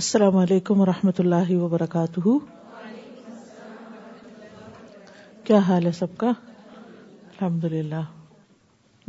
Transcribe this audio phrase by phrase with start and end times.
[0.00, 2.32] السلام علیکم و رحمۃ اللہ وبرکاتہ
[5.44, 6.32] کیا حال ہے سب کا
[7.26, 8.00] الحمد للہ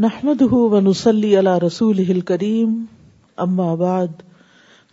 [0.05, 0.41] نحمد
[0.73, 2.77] ونسلی علی رسول کریم
[3.47, 4.21] اما بعد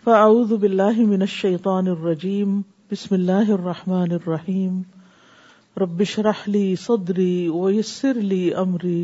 [0.03, 2.49] فاعوذ باللہ من الشیطان الرجیم
[2.91, 9.03] بسم اللہ الرحمن الرحیم رب ربش رحلی سدری ولی امری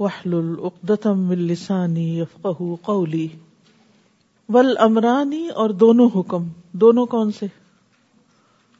[0.00, 2.10] وحلسانی
[4.54, 6.44] ول امرانی اور دونوں حکم
[6.82, 7.46] دونوں کون سے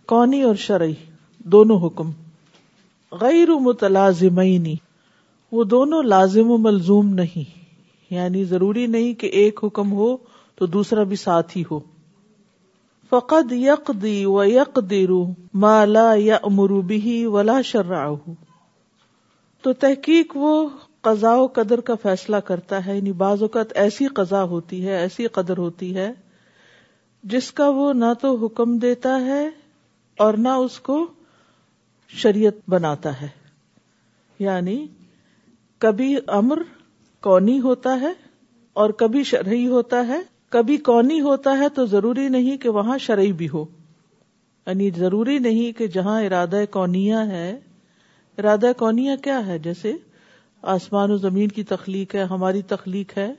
[0.08, 0.92] کونی اور شرعی
[1.54, 2.10] دونوں حکم
[3.20, 4.74] غیر متلازمینی
[5.52, 7.50] وہ دونوں لازم و ملزوم نہیں
[8.14, 10.16] یعنی ضروری نہیں کہ ایک حکم ہو
[10.58, 11.80] تو دوسرا بھی ساتھ ہی ہو
[13.10, 15.12] فقد یقدی و یقدر
[15.66, 17.60] ما لا یا امروبی ولا
[19.62, 20.56] تو تحقیق وہ
[21.06, 25.26] قضاء و قدر کا فیصلہ کرتا ہے یعنی بعض اوقات ایسی قضا ہوتی ہے ایسی
[25.36, 26.10] قدر ہوتی ہے
[27.34, 29.48] جس کا وہ نہ تو حکم دیتا ہے
[30.24, 31.04] اور نہ اس کو
[32.22, 33.26] شریعت بناتا ہے
[34.38, 34.76] یعنی
[35.84, 36.58] کبھی امر
[37.22, 38.12] کونی ہوتا ہے
[38.82, 40.20] اور کبھی شرعی ہوتا ہے
[40.56, 43.64] کبھی کونی ہوتا ہے تو ضروری نہیں کہ وہاں شرعی بھی ہو
[44.66, 47.50] یعنی ضروری نہیں کہ جہاں ارادہ کونیا ہے
[48.38, 49.92] ارادہ کونیا کیا ہے جیسے
[50.74, 53.30] آسمان و زمین کی تخلیق ہے ہماری تخلیق ہے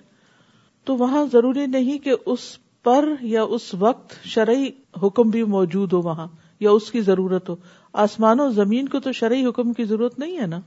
[0.86, 2.42] تو وہاں ضروری نہیں کہ اس
[2.84, 4.70] پر یا اس وقت شرعی
[5.04, 6.28] حکم بھی موجود ہو وہاں
[6.60, 7.56] یا اس کی ضرورت ہو
[8.04, 10.60] آسمان و زمین کو تو شرعی حکم کی ضرورت نہیں ہے نا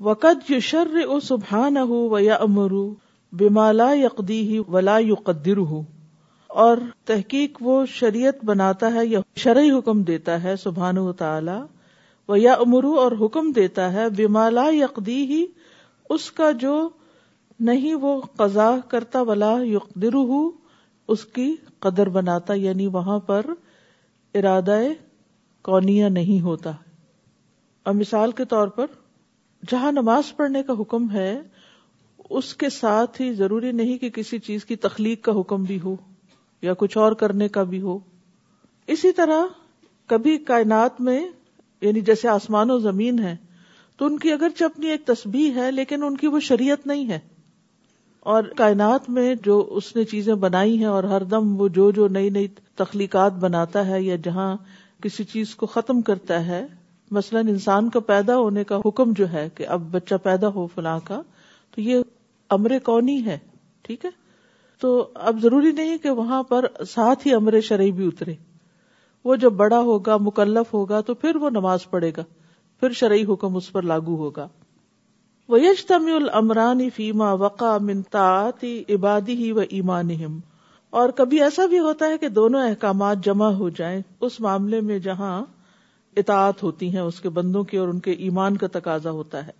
[0.00, 2.72] وقت یو شر او سبحان ہو و یا امر
[3.38, 5.80] بیمالا یقدی ہی ولا قدر ہو
[6.64, 11.58] اور تحقیق وہ شریعت بناتا ہے یا شرعی حکم دیتا ہے سبحان و تعالی
[12.28, 15.44] وہ یا امرو اور حکم دیتا ہے بیمالا یقدی ہی
[16.14, 16.72] اس کا جو
[17.68, 20.14] نہیں وہ قزا کرتا ولا یقر
[21.14, 21.54] اس کی
[21.86, 23.46] قدر بناتا یعنی وہاں پر
[24.40, 24.78] ارادہ
[25.68, 26.72] کونیا نہیں ہوتا
[27.88, 28.86] اور مثال کے طور پر
[29.70, 31.30] جہاں نماز پڑھنے کا حکم ہے
[32.40, 35.94] اس کے ساتھ ہی ضروری نہیں کہ کسی چیز کی تخلیق کا حکم بھی ہو
[36.62, 37.98] یا کچھ اور کرنے کا بھی ہو
[38.96, 39.44] اسی طرح
[40.12, 41.20] کبھی کائنات میں
[41.82, 43.34] یعنی جیسے آسمان و زمین ہے
[43.98, 47.18] تو ان کی اگرچہ اپنی ایک تسبیح ہے لیکن ان کی وہ شریعت نہیں ہے
[48.34, 52.08] اور کائنات میں جو اس نے چیزیں بنائی ہیں اور ہر دم وہ جو جو
[52.16, 52.46] نئی نئی
[52.76, 54.56] تخلیقات بناتا ہے یا جہاں
[55.02, 56.66] کسی چیز کو ختم کرتا ہے
[57.18, 60.98] مثلا انسان کا پیدا ہونے کا حکم جو ہے کہ اب بچہ پیدا ہو فلاں
[61.04, 61.20] کا
[61.74, 62.02] تو یہ
[62.58, 63.38] امر کونی ہے
[63.84, 64.10] ٹھیک ہے
[64.80, 64.90] تو
[65.30, 68.34] اب ضروری نہیں کہ وہاں پر ساتھ ہی امر شرعی بھی اترے
[69.28, 72.22] وہ جب بڑا ہوگا مکلف ہوگا تو پھر وہ نماز پڑھے گا
[72.80, 74.46] پھر شرعی حکم اس پر لاگو ہوگا
[75.52, 78.22] وہ یشتم المران فیما وقا منتا
[78.94, 80.08] عبادی ہی و ایمان
[81.00, 84.98] اور کبھی ایسا بھی ہوتا ہے کہ دونوں احکامات جمع ہو جائیں اس معاملے میں
[85.08, 85.34] جہاں
[86.22, 89.52] اطاعت ہوتی ہیں اس کے بندوں کی اور ان کے ایمان کا تقاضا ہوتا ہے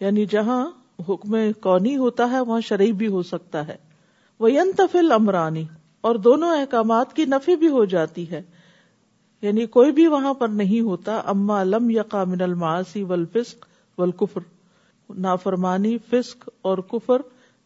[0.00, 0.64] یعنی جہاں
[1.08, 3.76] حکم کونی ہوتا ہے وہاں شرعی بھی ہو سکتا ہے
[4.40, 5.64] وہ ینتفل امرانی
[6.08, 8.42] اور دونوں احکامات کی نفی بھی ہو جاتی ہے
[9.44, 13.66] یعنی کوئی بھی وہاں پر نہیں ہوتا اما لم یقا من الماسی والفسق
[14.00, 14.46] ولکفر
[15.26, 17.22] نافرمانی فسق اور کفر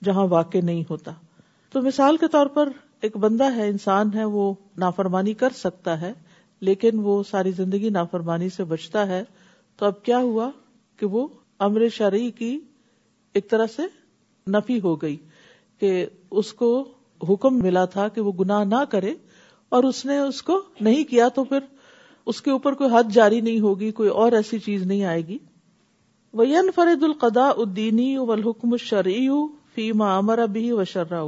[0.09, 1.13] جہاں واقع نہیں ہوتا
[1.73, 2.69] تو مثال کے طور پر
[3.07, 4.53] ایک بندہ ہے انسان ہے وہ
[4.87, 6.13] نافرمانی کر سکتا ہے
[6.71, 9.23] لیکن وہ ساری زندگی نافرمانی سے بچتا ہے
[9.79, 10.51] تو اب کیا ہوا
[11.01, 11.27] کہ وہ
[11.69, 12.53] امر شرعی کی
[13.39, 13.83] ایک طرح سے
[14.57, 15.17] نفی ہو گئی
[15.81, 15.95] کہ
[16.43, 16.73] اس کو
[17.29, 19.15] حکم ملا تھا کہ وہ گناہ نہ کرے
[19.77, 21.59] اور اس نے اس کو نہیں کیا تو پھر
[22.33, 25.39] اس کے اوپر کوئی حد جاری نہیں ہوگی کوئی اور ایسی چیز نہیں آئے گی
[26.41, 28.77] وین فرد القدا الدینی و الحکم
[29.75, 31.23] فی ما امر ابی و شرا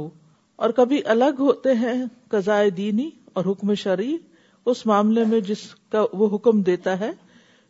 [0.65, 1.93] اور کبھی الگ ہوتے ہیں
[2.29, 4.15] قضاء دینی اور حکم شرعی
[4.71, 7.11] اس معاملے میں جس کا وہ حکم دیتا ہے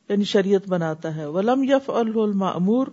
[0.09, 2.87] یعنی شریعت بناتا ہے ولم یف المعمور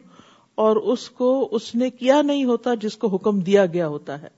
[0.65, 4.29] اور اس کو اس نے کیا نہیں ہوتا جس کو حکم دیا گیا ہوتا ہے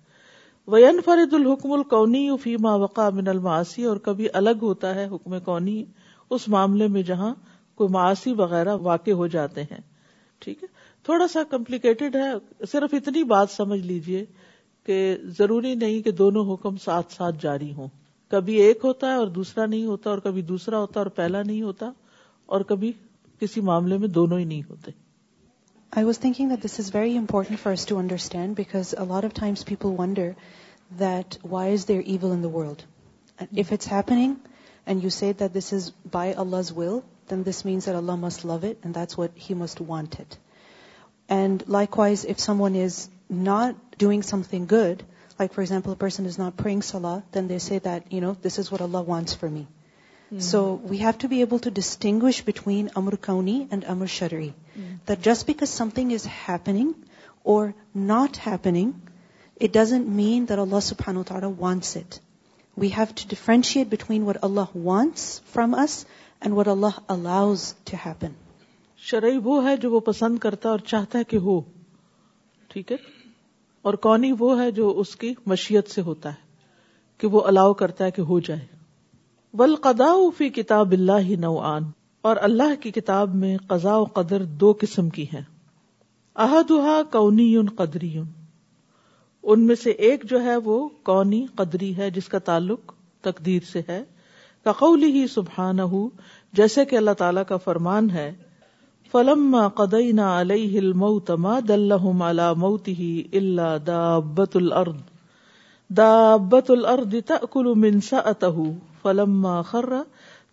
[0.73, 5.75] وین فرد الحکم القونی فیما وقع من الماسی اور کبھی الگ ہوتا ہے حکم کونی
[6.37, 7.33] اس معاملے میں جہاں
[7.81, 9.81] کوئی معاشی وغیرہ واقع ہو جاتے ہیں
[10.47, 10.69] ٹھیک ہے
[11.07, 12.31] تھوڑا سا کمپلیکیٹڈ ہے
[12.73, 14.25] صرف اتنی بات سمجھ لیجئے
[14.87, 14.99] کہ
[15.39, 17.89] ضروری نہیں کہ دونوں حکم ساتھ ساتھ جاری ہوں
[18.37, 21.63] کبھی ایک ہوتا ہے اور دوسرا نہیں ہوتا اور کبھی دوسرا ہوتا اور پہلا نہیں
[21.63, 21.91] ہوتا
[22.55, 22.93] اور کبھی
[23.41, 24.91] کسی معاملے میں دونوں ہی نہیں ہوتے
[25.93, 29.25] I was thinking that this is very important for us to understand, because a lot
[29.25, 30.37] of times people wonder
[30.99, 32.85] that why is there evil in the world?
[33.53, 34.39] If it's happening
[34.87, 38.45] and you say that this is by Allah's will, then this means that Allah must
[38.45, 40.39] love it and that's what He must want it.
[41.29, 45.03] And likewise, if someone is not doing something good,
[45.41, 48.11] like for example, a person is not praying salah, then they say that,
[48.43, 49.67] this is what Allah wants for me.
[50.39, 50.59] So
[50.91, 54.49] we have to be able to distinguish between امر کونی and امر شرعی
[55.09, 56.93] there just because something is happening
[57.53, 57.67] or
[58.11, 58.91] not happening
[59.63, 60.93] it doesn't mean اللہ
[61.47, 62.19] و wants it
[62.81, 66.05] we have to differentiate between what Allah wants from us
[66.41, 68.33] and what Allah allows to happen
[69.11, 71.61] شرعی وہ ہے جو وہ پسند کرتا اور چاہتا ہے کہ ہو
[72.73, 72.97] ٹھیک ہے
[73.89, 78.05] اور کونی وہ ہے جو اس کی مشیت سے ہوتا ہے کہ وہ الاؤ کرتا
[78.05, 78.67] ہے کہ ہو جائے
[79.59, 81.35] قدا فی کتاب اللہ ہی
[82.29, 85.41] اور اللہ کی کتاب میں قضاء و قدر دو قسم کی ہے
[86.45, 88.11] احدہا کونی قدری
[89.53, 92.93] ان میں سے ایک جو ہے وہ کونی قدری ہے جس کا تعلق
[93.27, 94.03] تقدیر سے ہے
[94.65, 95.79] کقولی سبحان
[96.61, 98.33] جیسے کہ اللہ تعالی کا فرمان ہے
[99.13, 100.07] فلم اتہ
[109.03, 109.47] فلم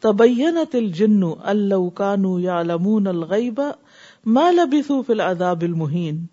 [0.01, 6.25] طبی ن تل جنو اللہؤ قانو یا لبثوا الغبا العذاب محین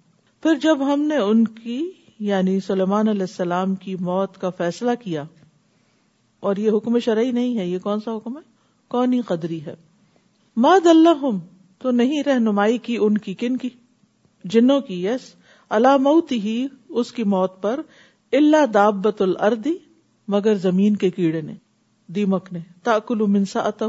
[0.42, 1.76] پھر جب ہم نے ان کی
[2.30, 5.24] یعنی سلمان علیہ السلام کی موت کا فیصلہ کیا
[6.48, 8.42] اور یہ حکم شرعی نہیں ہے یہ کون سا حکم ہے
[8.94, 9.74] کون ہی قدری ہے
[10.64, 11.38] ما دلہم
[11.82, 13.68] تو نہیں رہنمائی کی ان کی کن کی
[14.54, 15.34] جنوں کی یس
[15.78, 16.56] اللہ موت ہی
[17.02, 17.80] اس کی موت پر
[18.42, 19.76] اللہ دابت الردی
[20.34, 21.54] مگر زمین کے کیڑے نے
[22.14, 23.86] دیمک نے تاکل منسا اتا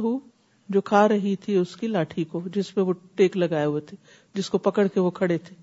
[0.74, 3.98] جو کھا رہی تھی اس کی لاٹھی کو جس پہ وہ ٹیک لگائے ہوئے تھے
[4.36, 5.56] جس کو پکڑ کے وہ کھڑے تھے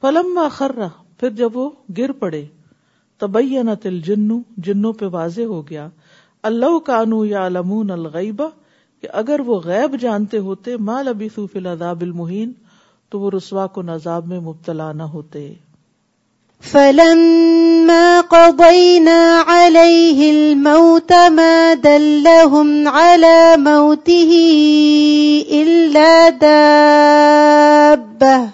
[0.00, 0.86] پلم خرا
[1.20, 1.68] پھر جب وہ
[1.98, 2.44] گر پڑے
[3.82, 5.88] تل جنو جنو پہ واضح ہو گیا
[6.50, 8.48] اللہ کانو یا علام الغبا
[9.00, 12.52] کہ اگر وہ غیب جانتے ہوتے ماں لبی سوفیلا محن
[13.10, 15.52] تو وہ رسوا کو نذاب میں مبتلا نہ ہوتے
[16.62, 24.32] فلما قضينا عليه الموت ما دلهم على موته
[25.52, 28.48] إلا دابة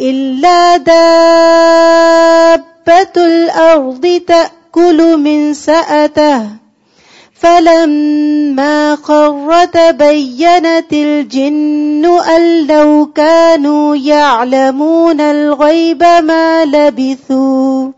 [0.00, 6.60] إلا دابة الأرض تأكل من سأته
[7.44, 8.72] فلما
[9.04, 17.92] قر تبينت الجن أن لو كانوا يعلمون الغيب ما لبثوا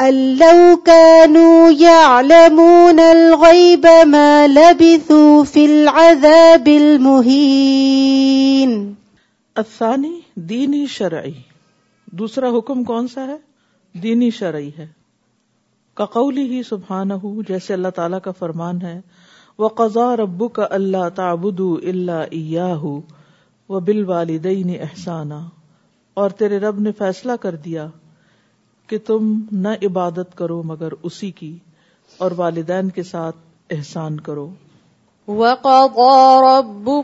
[0.00, 3.86] أن لو كانوا يعلمون الغيب
[4.16, 8.96] ما لبثوا في العذاب المهين
[9.58, 11.34] الثاني ديني شرعي
[12.12, 13.36] دوسرا حكم كونسا ہے
[14.02, 14.86] دینی شرعی ہے
[15.98, 19.00] کقولی ہی سبحان ہوں جیسے اللہ تعالیٰ کا فرمان ہے
[19.58, 25.40] وہ قزا ربو کا اللہ تابد اللہ عیا و بال والدین احسانہ
[26.20, 27.86] اور تیرے رب نے فیصلہ کر دیا
[28.88, 29.32] کہ تم
[29.66, 31.56] نہ عبادت کرو مگر اسی کی
[32.24, 33.36] اور والدین کے ساتھ
[33.74, 34.48] احسان کرو
[35.28, 37.02] اللہ تو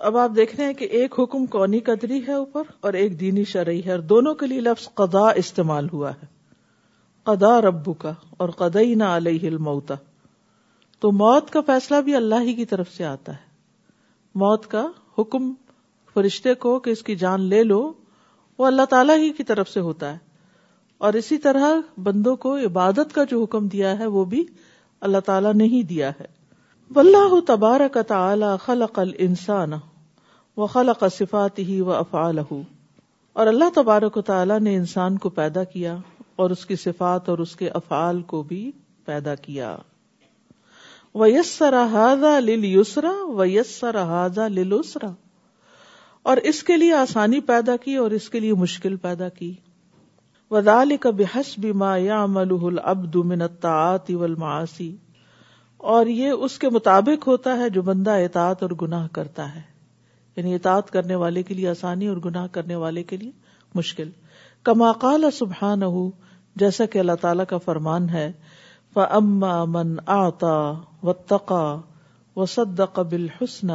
[0.00, 3.44] اب آپ دیکھ رہے ہیں کہ ایک حکم کونی قدری ہے اوپر اور ایک دینی
[3.52, 6.26] شرعی ہے اور دونوں کے لیے لفظ قضاء استعمال ہوا ہے
[7.32, 8.12] قضا ربو کا
[8.42, 9.94] اور قدئی نہ الموتا
[11.00, 13.46] تو موت کا فیصلہ بھی اللہ ہی کی طرف سے آتا ہے
[14.44, 14.84] موت کا
[15.18, 15.52] حکم
[16.18, 17.80] فرشتے کو کہ اس کی جان لے لو
[18.58, 20.16] وہ اللہ تعالیٰ ہی کی طرف سے ہوتا ہے
[21.06, 21.74] اور اسی طرح
[22.06, 24.44] بندوں کو عبادت کا جو حکم دیا ہے وہ بھی
[25.08, 26.26] اللہ تعالیٰ نے ہی دیا ہے
[26.96, 34.20] واللہ تبارک تعالی خلق الانسان و خلق صفات ہی و افعال اور اللہ تبارک و
[34.32, 35.96] تعالیٰ نے انسان کو پیدا کیا
[36.42, 38.60] اور اس کی صفات اور اس کے افعال کو بھی
[39.10, 39.76] پیدا کیا
[41.20, 45.12] و یسرا ہاضا لل یسرا و یسرا ہاضا للسرا
[46.28, 49.52] اور اس کے لیے آسانی پیدا کی اور اس کے لیے مشکل پیدا کی
[50.50, 53.14] ودالس بحس ما یا مل ابد
[54.22, 54.88] والمعاصی
[55.94, 59.60] اور یہ اس کے مطابق ہوتا ہے جو بندہ اطاعت اور گناہ کرتا ہے
[60.36, 63.30] یعنی اطاعت کرنے والے کے لیے آسانی اور گناہ کرنے والے کے لیے
[63.80, 64.10] مشکل
[64.70, 65.90] کما قال سبحا نہ
[66.64, 68.30] جیسا کہ اللہ تعالی کا فرمان ہے
[68.98, 70.56] فَأَمَّا من آتا
[71.08, 71.66] و تقا
[72.36, 73.72] و صدق قبل حسن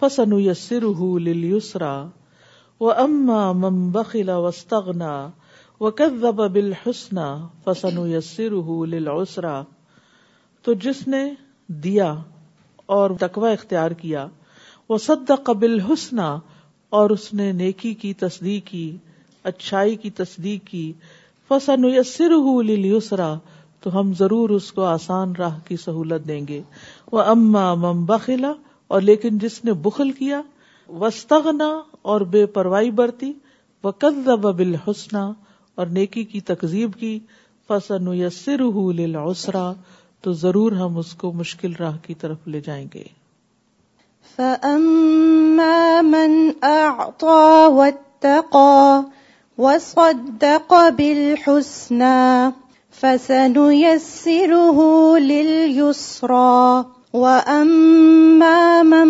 [0.00, 0.84] فسن یسر
[1.24, 1.94] لسرا
[2.80, 5.12] و اما مم بخلا وسطنا
[6.56, 7.28] بل حسنا
[7.64, 8.54] فسن یسر
[9.04, 9.54] لسرا
[10.62, 11.22] تو جس نے
[11.86, 12.12] دیا
[12.96, 14.26] اور تکوا اختیار کیا
[14.88, 16.28] وہ سد قبل حسنا
[16.98, 18.84] اور اس نے نیکی کی تصدیق کی
[19.52, 20.90] اچھائی کی تصدیق کی
[21.48, 22.36] فسن یسر
[22.68, 23.34] لسرا
[23.82, 26.62] تو ہم ضرور اس کو آسان راہ کی سہولت دیں گے
[27.12, 28.52] وہ اما مم بخلا
[28.94, 30.40] اور لیکن جس نے بخل کیا
[31.02, 31.68] وسطنا
[32.12, 33.32] اور بے پرواہی برتی
[33.84, 35.24] وہ قد بل حسنا
[35.80, 37.18] اور نیکی کی تقزیب کی
[37.68, 38.62] فسن یس سر
[38.98, 39.70] لسرا
[40.22, 43.04] تو ضرور ہم اس کو مشکل راہ کی طرف لے جائیں گے
[46.68, 47.44] أَعْطَى
[47.76, 48.80] وَاتَّقَى
[49.64, 52.02] وَصَدَّقَ سر
[53.00, 54.84] فَسَنُيَسِّرُهُ
[55.30, 56.84] لِلْيُسْرَى
[57.20, 59.04] وَأَمَّا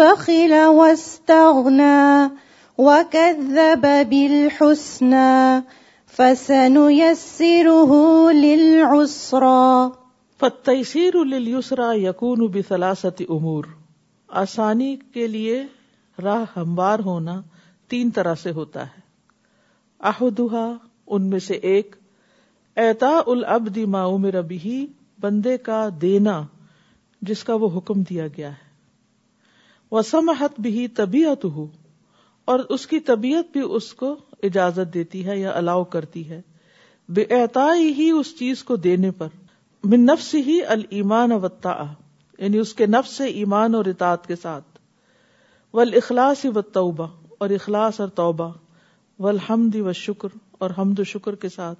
[0.00, 7.94] بَخِلَ وَاسْتَغْنَى وَكَذَّبَ بِالْحُسْنَى فَسَنُيَسِّرُهُ
[8.32, 9.70] لِلْعُسْرَى
[10.42, 13.70] فَالتَّيْسِيرُ لِلْيُسْرَى يَكُونُ سلاستی امور
[14.42, 15.56] آسانی کے لیے
[16.28, 17.38] راہ ہموار ہونا
[17.94, 19.02] تین طرح سے ہوتا ہے
[20.12, 20.66] احدہا
[21.16, 21.96] ان میں سے ایک
[22.86, 24.68] العبد ما معمر ابھی
[25.26, 26.34] بندے کا دینا
[27.26, 30.46] جس کا وہ حکم دیا گیا ہے
[31.10, 31.66] بھی ہو
[32.52, 34.14] اور اس کی طبیعت بھی اس کو
[34.48, 36.40] اجازت دیتی ہے یا الاؤ کرتی ہے
[37.16, 37.26] بے
[37.96, 39.28] ہی اس چیز کو دینے پر
[39.90, 41.32] من نفس ہی المان
[41.66, 44.78] یعنی اس کے نفس سے ایمان اور اطاط کے ساتھ
[45.76, 47.06] ول اخلاص و توبہ
[47.38, 48.48] اور اخلاص اور توبہ
[49.22, 51.78] والحمد و شکر اور حمد و شکر کے ساتھ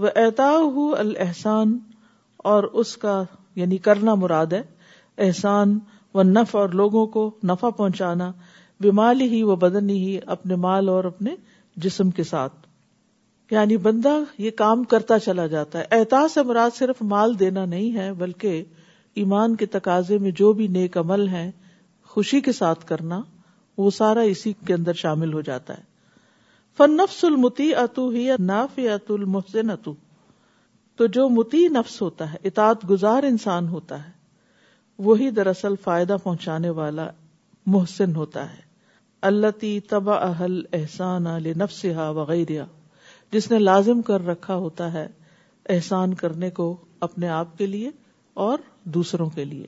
[0.00, 1.76] وہ اتا ہوں الحسان
[2.50, 3.22] اور اس کا
[3.60, 4.62] یعنی کرنا مراد ہے
[5.28, 5.78] احسان
[6.18, 8.30] و نف اور لوگوں کو نفع پہنچانا
[8.86, 11.34] بیمالی ہی و بدنی ہی اپنے مال اور اپنے
[11.86, 12.66] جسم کے ساتھ
[13.54, 18.12] یعنی بندہ یہ کام کرتا چلا جاتا ہے احتاس مراد صرف مال دینا نہیں ہے
[18.18, 18.62] بلکہ
[19.22, 21.50] ایمان کے تقاضے میں جو بھی نیک عمل ہے
[22.14, 23.20] خوشی کے ساتھ کرنا
[23.78, 25.88] وہ سارا اسی کے اندر شامل ہو جاتا ہے
[26.90, 29.92] نفس المتی اتو ہی المحسن اتو
[31.00, 34.10] تو جو متی نفس ہوتا ہے اطاعت گزار انسان ہوتا ہے
[35.04, 37.06] وہی دراصل فائدہ پہنچانے والا
[37.74, 38.60] محسن ہوتا ہے
[39.30, 42.64] اللہ تی اہل احسان عل نفسیہ وغیرہ
[43.32, 45.06] جس نے لازم کر رکھا ہوتا ہے
[45.76, 46.66] احسان کرنے کو
[47.08, 47.90] اپنے آپ کے لیے
[48.48, 48.58] اور
[48.98, 49.66] دوسروں کے لیے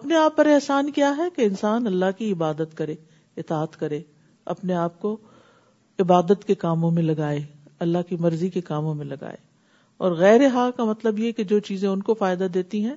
[0.00, 2.94] اپنے آپ پر احسان کیا ہے کہ انسان اللہ کی عبادت کرے
[3.44, 4.00] اطاعت کرے
[4.56, 5.16] اپنے آپ کو
[6.06, 7.44] عبادت کے کاموں میں لگائے
[7.88, 9.52] اللہ کی مرضی کے کاموں میں لگائے
[10.04, 12.94] اور غیر ہا کا مطلب یہ کہ جو چیزیں ان کو فائدہ دیتی ہیں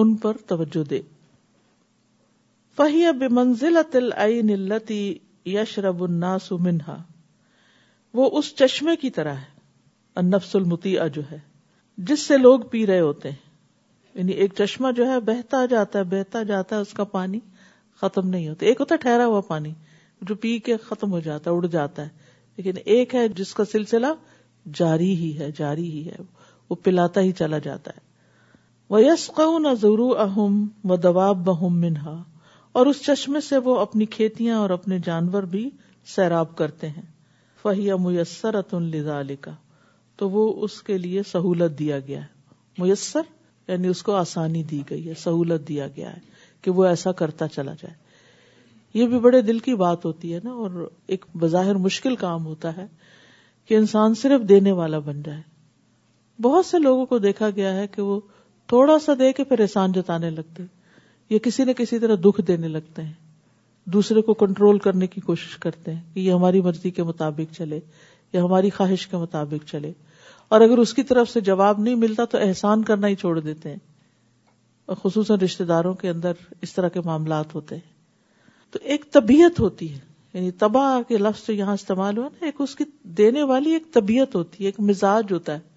[0.00, 1.00] ان پر توجہ دے
[2.76, 3.76] فہی اب منزل
[5.52, 6.02] یشرب
[8.18, 10.14] وہ اس چشمے کی طرح ہے
[10.54, 11.38] المتی جو ہے
[12.08, 16.04] جس سے لوگ پی رہے ہوتے ہیں یعنی ایک چشمہ جو ہے بہتا جاتا ہے
[16.16, 17.40] بہتا جاتا ہے اس کا پانی
[18.00, 19.72] ختم نہیں ہوتا ایک ہوتا ٹھہرا ہوا پانی
[20.30, 23.64] جو پی کے ختم ہو جاتا ہے اڑ جاتا ہے لیکن ایک ہے جس کا
[23.72, 24.12] سلسلہ
[24.78, 26.16] جاری ہی ہے جاری ہی ہے
[26.70, 28.08] وہ پلاتا ہی چلا جاتا ہے
[28.90, 32.22] وہ یس قو نہ ضرو اہم و دباب بہم منہا
[32.78, 35.68] اور اس چشمے سے وہ اپنی کھیتیاں اور اپنے جانور بھی
[36.14, 37.02] سیراب کرتے ہیں
[37.62, 39.20] فہیا میسر اتن لذا
[40.18, 43.28] تو وہ اس کے لیے سہولت دیا گیا ہے میسر
[43.68, 46.20] یعنی اس کو آسانی دی گئی ہے سہولت دیا گیا ہے
[46.62, 47.94] کہ وہ ایسا کرتا چلا جائے
[48.98, 52.76] یہ بھی بڑے دل کی بات ہوتی ہے نا اور ایک بظاہر مشکل کام ہوتا
[52.76, 52.86] ہے
[53.68, 55.40] کہ انسان صرف دینے والا بن جائے
[56.42, 58.18] بہت سے لوگوں کو دیکھا گیا ہے کہ وہ
[58.68, 60.62] تھوڑا سا دے کے پھر احسان جتانے لگتے
[61.30, 63.12] یا کسی نہ کسی طرح دکھ دینے لگتے ہیں
[63.96, 67.80] دوسرے کو کنٹرول کرنے کی کوشش کرتے ہیں کہ یہ ہماری مرضی کے مطابق چلے
[68.32, 69.92] یا ہماری خواہش کے مطابق چلے
[70.54, 73.68] اور اگر اس کی طرف سے جواب نہیں ملتا تو احسان کرنا ہی چھوڑ دیتے
[73.70, 73.76] ہیں
[74.90, 77.88] اور خصوصاً رشتے داروں کے اندر اس طرح کے معاملات ہوتے ہیں
[78.72, 79.98] تو ایک طبیعت ہوتی ہے
[80.34, 82.84] یعنی تباہ کے لفظ تو یہاں استعمال ہوا نا ایک اس کی
[83.20, 85.68] دینے والی ایک طبیعت ہوتی ہے ایک مزاج ہوتا ہے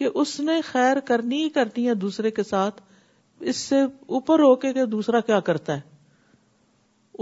[0.00, 2.80] کہ اس نے خیر کرنی ہی کرنی ہے دوسرے کے ساتھ
[3.50, 3.80] اس سے
[4.18, 5.88] اوپر ہو کے کہ دوسرا کیا کرتا ہے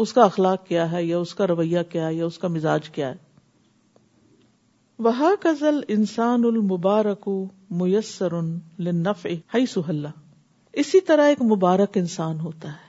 [0.05, 2.89] اس کا اخلاق کیا ہے یا اس کا رویہ کیا ہے یا اس کا مزاج
[2.99, 3.17] کیا ہے
[5.07, 7.29] وہ کزل انسان المبارک
[7.81, 9.27] میسر میسرف
[9.75, 10.07] سہل
[10.85, 12.87] اسی طرح ایک مبارک انسان ہوتا ہے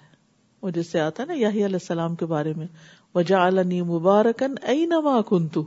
[0.62, 2.68] وہ جس سے آتا ہے نا علیہ السلام کے بارے میں
[3.16, 5.64] وجا علنی مبارکن ائی نما کنتو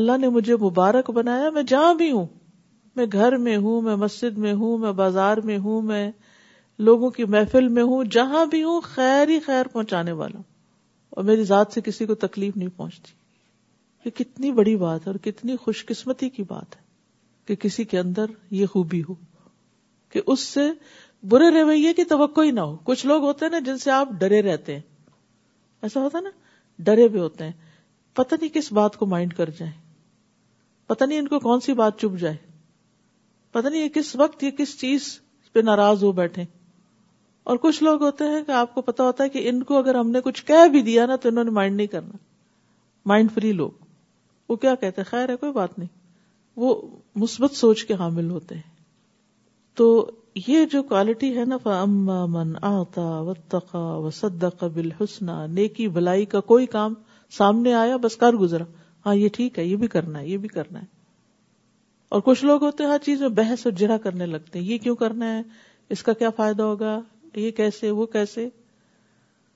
[0.00, 2.26] اللہ نے مجھے مبارک بنایا میں جہاں بھی ہوں
[2.96, 6.10] میں گھر میں ہوں میں مسجد میں ہوں میں بازار میں ہوں میں
[6.88, 10.42] لوگوں کی محفل میں ہوں جہاں بھی ہوں خیر ہی خیر پہنچانے والا ہوں
[11.16, 13.12] اور میری ذات سے کسی کو تکلیف نہیں پہنچتی
[14.04, 16.84] یہ کتنی بڑی بات ہے اور کتنی خوش قسمتی کی بات ہے
[17.46, 19.14] کہ کسی کے اندر یہ خوبی ہو
[20.12, 20.66] کہ اس سے
[21.30, 24.08] برے رویے کی توقع ہی نہ ہو کچھ لوگ ہوتے ہیں نا جن سے آپ
[24.20, 24.80] ڈرے رہتے ہیں
[25.86, 26.30] ایسا ہوتا ہے نا
[26.84, 27.52] ڈرے بھی ہوتے ہیں
[28.18, 29.72] پتہ نہیں کس بات کو مائنڈ کر جائیں
[30.88, 32.36] پتہ نہیں ان کو کون سی بات چپ جائے
[33.56, 35.02] پتا نہیں یہ کس وقت یہ کس چیز
[35.52, 36.42] پہ ناراض ہو بیٹھے
[37.50, 39.94] اور کچھ لوگ ہوتے ہیں کہ آپ کو پتا ہوتا ہے کہ ان کو اگر
[39.94, 42.16] ہم نے کچھ کہہ بھی دیا نا تو انہوں نے مائنڈ نہیں کرنا
[43.12, 43.70] مائنڈ فری لوگ
[44.48, 45.88] وہ کیا کہتے ہیں خیر ہے کوئی بات نہیں
[46.64, 46.74] وہ
[47.22, 48.74] مثبت سوچ کے حامل ہوتے ہیں
[49.80, 49.86] تو
[50.48, 51.84] یہ جو کوالٹی ہے نا
[52.34, 56.94] من آتا و تقا و سد قبل حسنا نیکی بلائی کا کوئی کام
[57.38, 58.64] سامنے آیا بس کر گزرا
[59.06, 60.94] ہاں یہ ٹھیک ہے یہ بھی کرنا ہے یہ بھی کرنا ہے
[62.08, 64.78] اور کچھ لوگ ہوتے ہیں ہر چیز میں بحث اور جرا کرنے لگتے ہیں یہ
[64.82, 65.40] کیوں کرنا ہے
[65.94, 66.98] اس کا کیا فائدہ ہوگا
[67.36, 68.48] یہ کیسے وہ کیسے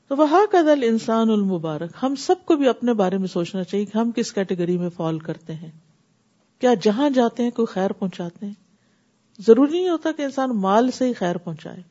[0.09, 3.97] تو وہ قدل انسان المبارک ہم سب کو بھی اپنے بارے میں سوچنا چاہیے کہ
[3.99, 5.71] ہم کس کیٹیگری میں فال کرتے ہیں
[6.61, 8.53] کیا جہاں جاتے ہیں کوئی خیر پہنچاتے ہیں
[9.47, 11.83] ضروری نہیں ہوتا کہ انسان مال سے ہی خیر پہنچائے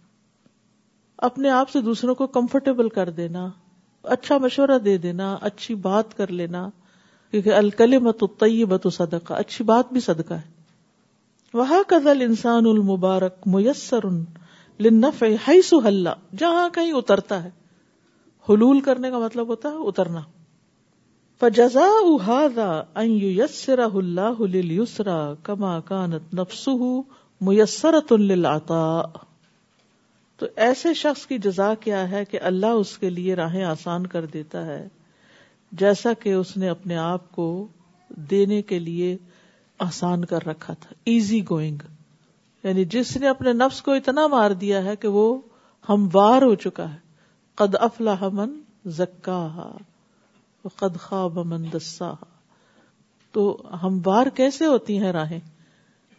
[1.27, 3.47] اپنے آپ سے دوسروں کو کمفرٹیبل کر دینا
[4.17, 6.69] اچھا مشورہ دے دینا اچھی بات کر لینا
[7.33, 14.05] الکل متعیب بت صدقہ اچھی بات بھی صدقہ ہے وہاں کزل انسان المبارک میسر
[15.19, 15.59] فی
[16.39, 17.49] جہاں کہیں اترتا ہے
[18.49, 20.21] حلول کرنے کا مطلب ہوتا ہے اترنا
[21.41, 25.09] فزا احاذہ اللہ ہل
[25.43, 26.67] کما کانت نفس
[27.47, 29.01] میسر للعطاء
[30.39, 34.25] تو ایسے شخص کی جزا کیا ہے کہ اللہ اس کے لیے راہیں آسان کر
[34.33, 34.87] دیتا ہے
[35.81, 37.45] جیسا کہ اس نے اپنے آپ کو
[38.29, 39.15] دینے کے لیے
[39.87, 41.81] آسان کر رکھا تھا ایزی گوئنگ
[42.63, 45.25] یعنی جس نے اپنے نفس کو اتنا مار دیا ہے کہ وہ
[45.89, 46.97] ہموار ہو چکا ہے
[47.61, 48.59] قد افلاح من
[48.97, 49.47] زکا
[50.79, 52.11] قد خواب من دسا
[53.33, 53.45] تو
[53.83, 55.39] ہموار کیسے ہوتی ہیں راہیں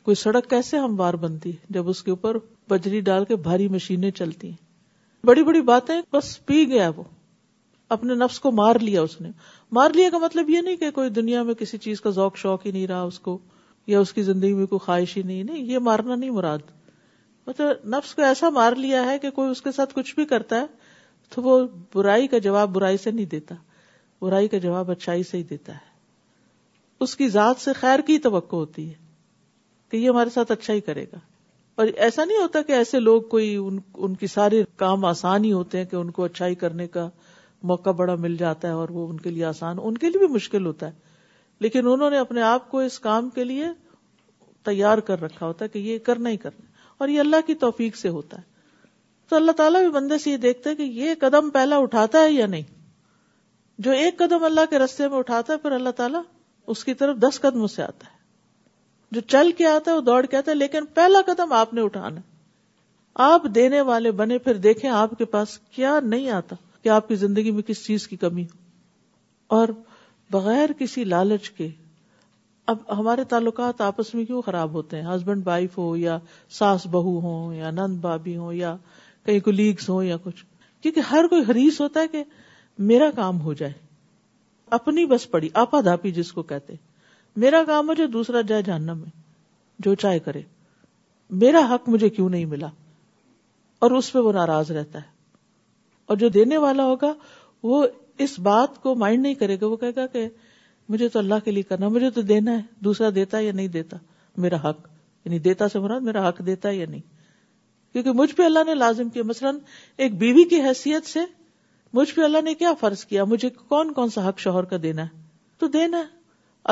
[0.05, 2.37] کوئی سڑک کیسے ہموار بنتی ہے جب اس کے اوپر
[2.71, 7.03] بجری ڈال کے بھاری مشینیں چلتی ہیں بڑی بڑی باتیں بس پی گیا وہ
[7.95, 9.31] اپنے نفس کو مار لیا اس نے
[9.77, 12.67] مار لیا کا مطلب یہ نہیں کہ کوئی دنیا میں کسی چیز کا ذوق شوق
[12.67, 13.37] ہی نہیں رہا اس کو
[13.93, 16.71] یا اس کی زندگی میں کوئی خواہش ہی نہیں نہیں یہ مارنا نہیں مراد
[17.47, 20.61] مطلب نفس کو ایسا مار لیا ہے کہ کوئی اس کے ساتھ کچھ بھی کرتا
[20.61, 20.67] ہے
[21.35, 21.59] تو وہ
[21.95, 23.55] برائی کا جواب برائی سے نہیں دیتا
[24.23, 25.89] برائی کا جواب اچھائی سے ہی دیتا ہے
[27.07, 28.95] اس کی ذات سے خیر کی توقع ہوتی ہے
[29.91, 31.19] کہ یہ ہمارے ساتھ اچھا ہی کرے گا
[31.81, 35.53] اور ایسا نہیں ہوتا کہ ایسے لوگ کوئی ان, ان کی سارے کام آسان ہی
[35.53, 37.09] ہوتے ہیں کہ ان کو اچھائی کرنے کا
[37.69, 40.27] موقع بڑا مل جاتا ہے اور وہ ان کے لیے آسان ان کے لیے بھی
[40.35, 41.09] مشکل ہوتا ہے
[41.61, 43.67] لیکن انہوں نے اپنے آپ کو اس کام کے لیے
[44.65, 46.67] تیار کر رکھا ہوتا ہے کہ یہ کرنا ہی کرنا
[46.99, 48.49] اور یہ اللہ کی توفیق سے ہوتا ہے
[49.29, 52.31] تو اللہ تعالیٰ بھی بندے سے یہ دیکھتا ہے کہ یہ قدم پہلا اٹھاتا ہے
[52.33, 52.63] یا نہیں
[53.85, 56.23] جو ایک قدم اللہ کے رستے میں اٹھاتا ہے پھر اللہ تعالیٰ
[56.75, 58.19] اس کی طرف دس قدم سے آتا ہے
[59.15, 61.81] جو چل کے آتا ہے وہ دوڑ کے آتا ہے لیکن پہلا قدم آپ نے
[61.83, 62.21] اٹھانا
[63.33, 67.15] آپ دینے والے بنے پھر دیکھیں آپ کے پاس کیا نہیں آتا کہ آپ کی
[67.25, 69.69] زندگی میں کس چیز کی کمی ہو اور
[70.33, 71.69] بغیر کسی لالچ کے
[72.73, 76.19] اب ہمارے تعلقات آپس میں کیوں خراب ہوتے ہیں ہسبینڈ وائف ہو یا
[76.59, 78.75] ساس بہو ہوں یا نند بابی ہوں یا
[79.27, 80.45] کہیں کولیگس ہو یا کچھ
[80.83, 82.23] کیونکہ ہر کوئی ہریس ہوتا ہے کہ
[82.91, 83.73] میرا کام ہو جائے
[84.77, 86.75] اپنی بس پڑی آپا دھاپی جس کو کہتے
[87.45, 89.11] میرا کام ہو جائے دوسرا جائے جاننا میں
[89.85, 90.41] جو چائے کرے
[91.43, 92.69] میرا حق مجھے کیوں نہیں ملا
[93.85, 95.10] اور اس پہ وہ ناراض رہتا ہے
[96.11, 97.13] اور جو دینے والا ہوگا
[97.71, 97.85] وہ
[98.25, 100.27] اس بات کو مائنڈ نہیں کرے گا وہ کہے گا کہ
[100.93, 103.97] مجھے تو اللہ کے لیے کرنا مجھے تو دینا ہے دوسرا دیتا یا نہیں دیتا
[104.45, 104.89] میرا حق
[105.25, 107.01] یعنی دیتا سے مراد میرا حق دیتا یا نہیں
[107.93, 109.59] کیونکہ مجھ پہ اللہ نے لازم کیا مثلاً
[110.05, 111.21] ایک بیوی کی حیثیت سے
[111.99, 115.03] مجھ پہ اللہ نے کیا فرض کیا مجھے کون کون سا حق شوہر کا دینا
[115.05, 115.23] ہے
[115.59, 116.19] تو دینا ہے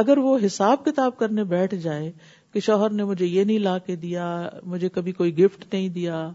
[0.03, 2.11] اگر وہ حساب کتاب کرنے بیٹھ جائے
[2.53, 4.29] کہ شوہر نے مجھے یہ نہیں لا کے دیا
[4.75, 6.29] مجھے کبھی کوئی گفٹ نہیں دیا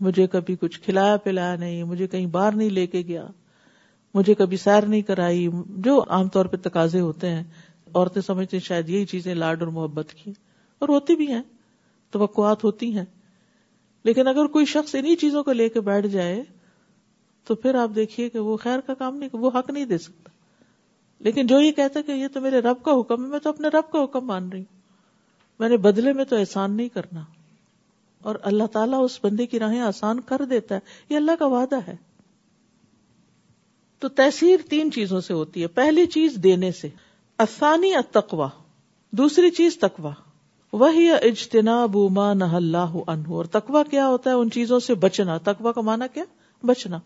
[0.00, 3.24] مجھے کبھی کچھ کھلایا پلایا نہیں مجھے کہیں باہر نہیں لے کے گیا
[4.14, 5.46] مجھے کبھی سیر نہیں کرائی
[5.88, 7.42] جو عام طور پہ تقاضے ہوتے ہیں
[7.94, 10.30] عورتیں سمجھتے ہیں شاید یہی چیزیں لاڈ اور محبت کی
[10.80, 11.42] اور ہوتی بھی ہیں
[12.12, 13.04] توقعات ہوتی ہیں
[14.04, 16.42] لیکن اگر کوئی شخص انہیں چیزوں کو لے کے بیٹھ جائے
[17.46, 20.32] تو پھر آپ دیکھیے کہ وہ خیر کا کام نہیں وہ حق نہیں دے سکتا
[21.28, 23.68] لیکن جو یہ کہتا کہ یہ تو میرے رب کا حکم ہے میں تو اپنے
[23.78, 24.78] رب کا حکم مان رہی ہوں
[25.58, 27.20] میں نے بدلے میں تو احسان نہیں کرنا
[28.28, 30.80] اور اللہ تعالیٰ اس بندے کی راہیں آسان کر دیتا ہے
[31.10, 31.94] یہ اللہ کا وعدہ ہے
[34.00, 36.88] تو تحصیل تین چیزوں سے ہوتی ہے پہلی چیز دینے سے
[37.44, 37.92] آسانی
[39.18, 40.10] دوسری چیز تکوا
[40.80, 41.76] وہی اجتنا
[42.16, 46.06] ما نہ انہوں اور تکوا کیا ہوتا ہے ان چیزوں سے بچنا تکوا کا مانا
[46.14, 46.24] کیا
[46.66, 46.98] بچنا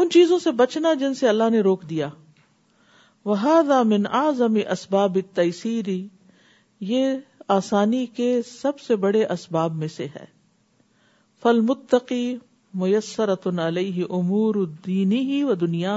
[0.00, 2.08] ان چیزوں سے بچنا جن سے اللہ نے روک دیا
[3.30, 3.36] وہ
[4.76, 6.00] اسباب تیسیری
[6.90, 7.16] یہ
[7.58, 10.24] آسانی کے سب سے بڑے اسباب میں سے ہے
[11.44, 12.36] فل متقی
[14.08, 15.94] امور الدینی ہی و دنیا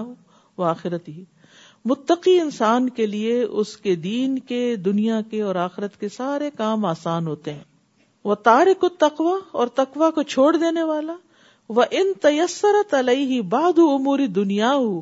[0.57, 1.23] و آخرت ہی
[1.91, 6.85] متقی انسان کے لیے اس کے دین کے دنیا کے اور آخرت کے سارے کام
[6.91, 7.63] آسان ہوتے ہیں
[8.29, 11.15] وہ تارک تقوا اور تقوا کو چھوڑ دینے والا
[11.79, 15.01] وہ ان تیسرت علیہ باد عموری دنیا ہو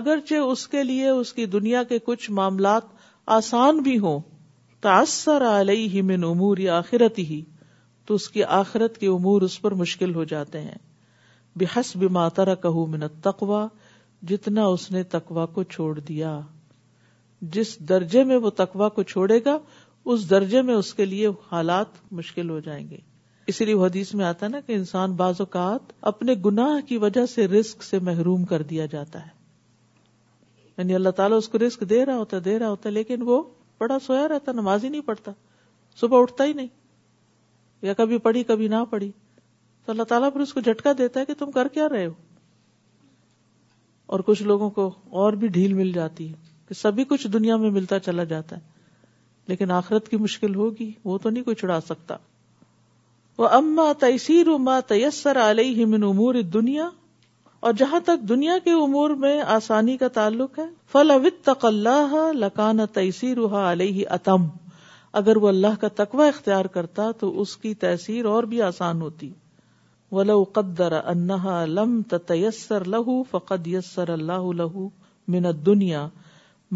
[0.00, 2.94] اگرچہ اس کے لیے اس کی دنیا کے کچھ معاملات
[3.40, 4.20] آسان بھی ہوں
[4.88, 7.42] تاثر علیہ من امور آخرت ہی
[8.06, 10.78] تو اس کی آخرت کے امور اس پر مشکل ہو جاتے ہیں
[11.58, 13.66] بحس حس بھی منت تقوا
[14.30, 16.38] جتنا اس نے تقوا کو چھوڑ دیا
[17.56, 19.58] جس درجے میں وہ تقوا کو چھوڑے گا
[20.12, 22.96] اس درجے میں اس کے لیے حالات مشکل ہو جائیں گے
[23.52, 27.46] اسی لیے حدیث میں آتا نا کہ انسان بعض اوقات اپنے گناہ کی وجہ سے
[27.48, 29.34] رسک سے محروم کر دیا جاتا ہے
[30.78, 33.42] یعنی اللہ تعالیٰ اس کو رسک دے رہا ہوتا دے رہا ہوتا لیکن وہ
[33.80, 35.32] بڑا سویا رہتا نماز ہی نہیں پڑتا
[36.00, 36.68] صبح اٹھتا ہی نہیں
[37.82, 39.10] یا کبھی پڑھی کبھی نہ پڑھی
[39.84, 42.12] تو اللہ تعالیٰ پھر اس کو جھٹکا دیتا ہے کہ تم کر کیا رہے ہو
[44.14, 46.36] اور کچھ لوگوں کو اور بھی ڈھیل مل جاتی ہے
[46.68, 48.74] کہ سبھی کچھ دنیا میں ملتا چلا جاتا ہے
[49.48, 52.16] لیکن آخرت کی مشکل ہوگی وہ تو نہیں کوئی چھڑا سکتا
[53.38, 56.88] وہ اما تیسیر اما تیسر علیہ ہی من امور دنیا
[57.66, 63.38] اور جہاں تک دنیا کے امور میں آسانی کا تعلق ہے فلاوت اللہ لکان تیسیر
[63.66, 64.46] علیہ اتم
[65.20, 69.28] اگر وہ اللہ کا تقوی اختیار کرتا تو اس کی تاثیر اور بھی آسان ہوتی
[70.18, 74.88] ولو قدر انہا لم تتیسر لہو فقد یسر اللہ لہو
[75.36, 76.06] من الدنیا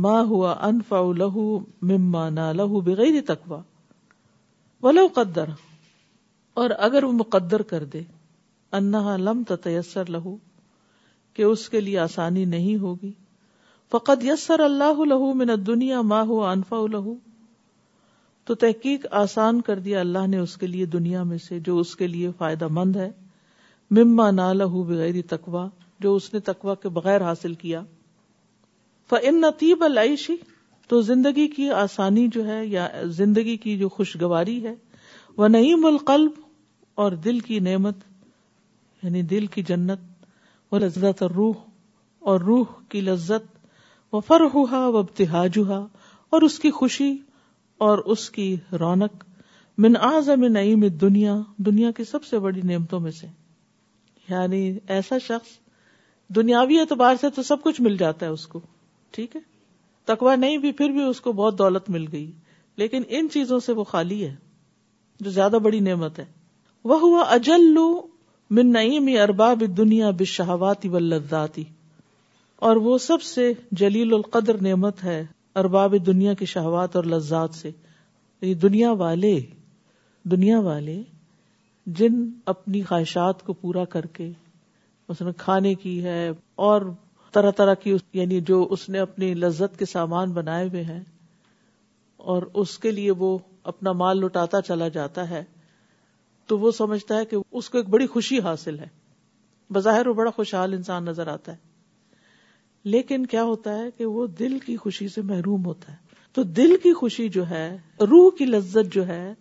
[0.07, 1.45] ما ہوا انفع لہو
[1.93, 3.59] مما لہو بغیر تقوی
[4.87, 5.53] ولو قدر
[6.63, 8.03] اور اگر وہ مقدر کر دے
[8.83, 10.37] انہا لم تتیسر لہو
[11.35, 13.13] کہ اس کے لیے آسانی نہیں ہوگی
[13.93, 17.15] فقد یسر اللہ لہو من الدنیا ما ہوا انفع لہو
[18.51, 21.95] تو تحقیق آسان کر دیا اللہ نے اس کے لیے دنیا میں سے جو اس
[21.97, 23.09] کے لیے فائدہ مند ہے
[23.99, 25.67] مما نالہ بغیر تقوا
[26.07, 27.83] جو اس نے تقوا کے بغیر حاصل کیا
[29.11, 30.37] فن نتیب العیشی
[30.89, 34.75] تو زندگی کی آسانی جو ہے یا زندگی کی جو خوشگواری ہے
[35.37, 36.41] وہ نہیں ملقلب
[37.05, 38.03] اور دل کی نعمت
[39.03, 40.07] یعنی دل کی جنت
[40.73, 41.63] وہ لذت روح
[42.33, 43.57] اور روح کی لذت
[44.13, 45.71] وہ فر ہوا و اب
[46.31, 47.13] اور اس کی خوشی
[47.87, 48.49] اور اس کی
[48.81, 49.23] رونق
[49.83, 53.27] من اعظم نعیم دنیا دنیا کی سب سے بڑی نعمتوں میں سے
[54.29, 54.59] یعنی
[54.97, 55.49] ایسا شخص
[56.37, 58.61] دنیاوی اعتبار سے تو سب کچھ مل جاتا ہے اس کو
[59.17, 59.41] ٹھیک ہے
[60.13, 62.31] تکوا نہیں بھی پھر بھی اس کو بہت دولت مل گئی
[62.83, 64.35] لیکن ان چیزوں سے وہ خالی ہے
[65.25, 66.25] جو زیادہ بڑی نعمت ہے
[66.93, 67.89] وہ ہوا اجلو
[68.59, 70.99] من نعیم ارباب دنیا بشہواتی و
[72.69, 75.23] اور وہ سب سے جلیل القدر نعمت ہے
[75.59, 77.71] ارباب دنیا کے شہوات اور لذات سے
[78.43, 79.39] یہ دنیا والے
[80.31, 81.01] دنیا والے
[81.99, 82.19] جن
[82.53, 84.31] اپنی خواہشات کو پورا کر کے
[85.13, 86.29] اس نے کھانے کی ہے
[86.67, 86.83] اور
[87.33, 91.01] طرح طرح کی یعنی جو اس نے اپنی لذت کے سامان بنائے ہوئے ہیں
[92.33, 93.37] اور اس کے لیے وہ
[93.73, 95.43] اپنا مال لٹاتا چلا جاتا ہے
[96.49, 98.87] تو وہ سمجھتا ہے کہ اس کو ایک بڑی خوشی حاصل ہے
[99.73, 101.69] بظاہر وہ بڑا خوشحال انسان نظر آتا ہے
[102.93, 105.97] لیکن کیا ہوتا ہے کہ وہ دل کی خوشی سے محروم ہوتا ہے
[106.35, 107.67] تو دل کی خوشی جو ہے
[108.11, 109.33] روح کی لذت جو ہے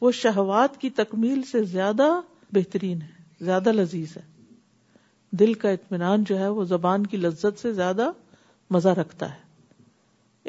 [0.00, 2.08] وہ شہوات کی تکمیل سے زیادہ
[2.54, 4.22] بہترین ہے زیادہ لذیذ ہے
[5.40, 8.10] دل کا اطمینان جو ہے وہ زبان کی لذت سے زیادہ
[8.74, 9.42] مزہ رکھتا ہے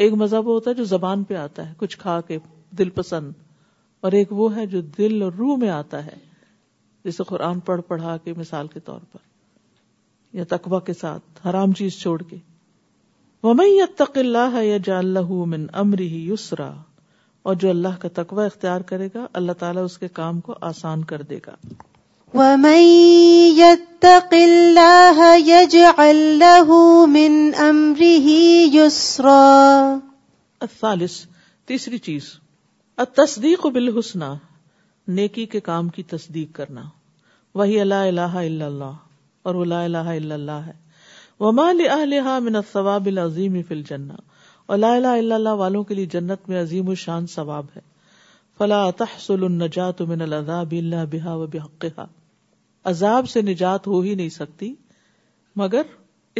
[0.04, 2.38] ایک مزہ وہ ہوتا ہے جو زبان پہ آتا ہے کچھ کھا کے
[2.78, 3.32] دل پسند
[4.06, 6.16] اور ایک وہ ہے جو دل اور روح میں آتا ہے
[7.06, 9.34] جسے قرآن پڑھ پڑھا کے مثال کے طور پر
[10.40, 12.38] یا تقوا کے ساتھ حرام چیز چھوڑ کے
[13.44, 16.70] ومئی اب یا یج اللہ من امری یسرا
[17.50, 21.04] اور جو اللہ کا تقوا اختیار کرے گا اللہ تعالیٰ اس کے کام کو آسان
[21.12, 21.56] کر دے گا
[24.42, 25.24] اللہ
[30.68, 31.20] الثالث
[31.72, 32.30] تیسری چیز
[33.24, 34.24] تصدیق و بالحسن
[35.18, 36.82] نیکی کے کام کی تصدیق کرنا
[37.62, 39.05] وہی اللہ اللہ اللہ اللہ
[39.50, 40.72] اور وہ لا الہ الا اللہ ہے
[41.44, 46.06] وما لأهلها من الثواب العظیم فی الجنة اور لا الہ الا اللہ والوں کے لیے
[46.14, 47.82] جنت میں عظیم و شان ثواب ہے
[48.62, 52.16] فلا تحصل النجات من العذاب الا بها وبحقها
[52.94, 54.72] عذاب سے نجات ہو ہی نہیں سکتی
[55.64, 55.94] مگر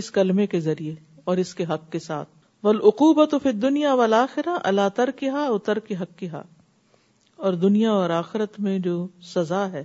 [0.04, 0.96] اس کلمے کے ذریعے
[1.32, 2.34] اور اس کے حق کے ساتھ
[2.70, 8.98] والعقوبت فی الدنیا والآخرہ الا ترکھا او ترک حقها اور دنیا اور آخرت میں جو
[9.36, 9.84] سزا ہے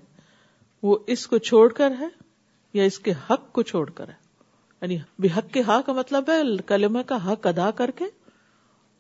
[0.91, 2.11] وہ اس کو چھوڑ کر ہے
[2.75, 4.19] یا اس کے حق کو چھوڑ کر ہے
[4.81, 8.05] یعنی حق کے ہاں کا مطلب ہے کلمے کا حق ادا کر کے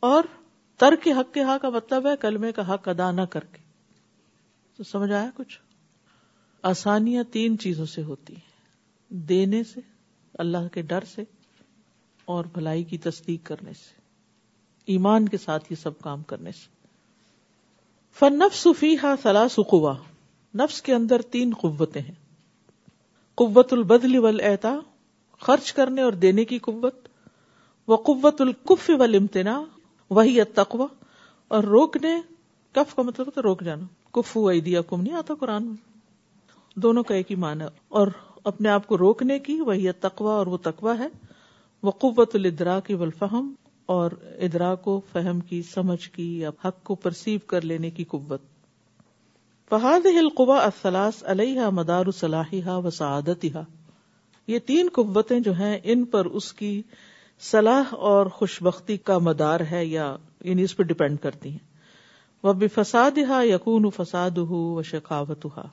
[0.08, 0.24] اور
[0.78, 3.62] تر کے حق کے ہاں کا مطلب ہے کلمے کا حق ادا نہ کر کے
[4.76, 5.58] تو سمجھ آیا کچھ
[6.70, 8.48] آسانیاں تین چیزوں سے ہوتی ہیں
[9.28, 9.80] دینے سے
[10.44, 11.22] اللہ کے ڈر سے
[12.34, 13.98] اور بھلائی کی تصدیق کرنے سے
[14.92, 16.68] ایمان کے ساتھ یہ سب کام کرنے سے
[18.18, 19.94] فنف صفی سلا سخوا
[20.60, 22.14] نفس کے اندر تین قوتیں ہیں
[23.40, 24.74] قوت البدل والاعطاء
[25.44, 27.06] خرچ کرنے اور دینے کی قوت
[27.92, 29.56] وہ قوت القف و
[30.18, 30.86] وہی اقوا
[31.58, 32.10] اور روکنے
[32.78, 37.14] کف کا مطلب تو روک جانا ہوا ایدیا کم نہیں آتا قرآن میں دونوں کا
[37.14, 37.66] ایک ہی معنی
[38.00, 38.08] اور
[38.52, 41.08] اپنے آپ کو روکنے کی وہی تقوا اور وہ تقوا ہے
[41.88, 43.52] وہ قوت الدرا کی والفہم
[43.96, 48.49] اور ادرا کو فہم کی سمجھ کی یا حق کو پرسیو کر لینے کی قوت
[49.70, 53.62] فہاد ہل قبا اصلاس علیہ مدار صلاحیہ و سعادت ہا
[54.52, 56.70] یہ تین قوتیں جو ہیں ان پر اس کی
[57.50, 60.06] صلاح اور خوش بختی کا مدار ہے یا
[60.44, 61.58] یعنی اس پر ڈپینڈ کرتی ہیں
[62.46, 64.38] وہ بے فساد ہا یقون و فساد
[65.56, 65.66] ہا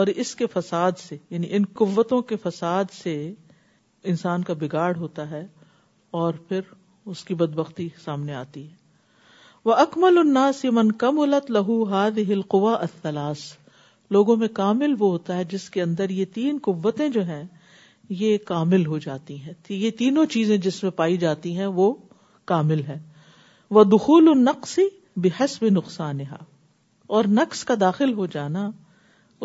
[0.00, 3.16] اور اس کے فساد سے یعنی ان قوتوں کے فساد سے
[4.12, 5.46] انسان کا بگاڑ ہوتا ہے
[6.22, 6.60] اور پھر
[7.14, 8.80] اس کی بدبختی سامنے آتی ہے
[9.64, 13.38] وہ اکمل الناس من کم الت لہو ہاد ہلقوا اطلاس
[14.14, 17.42] لوگوں میں کامل وہ ہوتا ہے جس کے اندر یہ تین قوتیں جو ہیں
[18.22, 21.92] یہ کامل ہو جاتی ہیں یہ تینوں چیزیں جس میں پائی جاتی ہیں وہ
[22.52, 22.98] کامل ہے
[23.76, 23.84] وہ
[24.38, 24.78] نقص
[25.24, 26.38] بحث نقصان یہاں
[27.16, 28.68] اور نقص کا داخل ہو جانا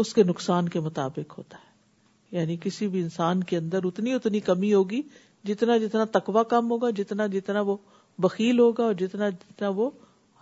[0.02, 4.40] اس کے نقصان کے مطابق ہوتا ہے یعنی کسی بھی انسان کے اندر اتنی اتنی
[4.50, 5.02] کمی ہوگی
[5.48, 7.78] جتنا جتنا تکوا کم ہوگا جتنا جتنا وہ
[8.26, 9.90] بکیل ہوگا اور جتنا جتنا وہ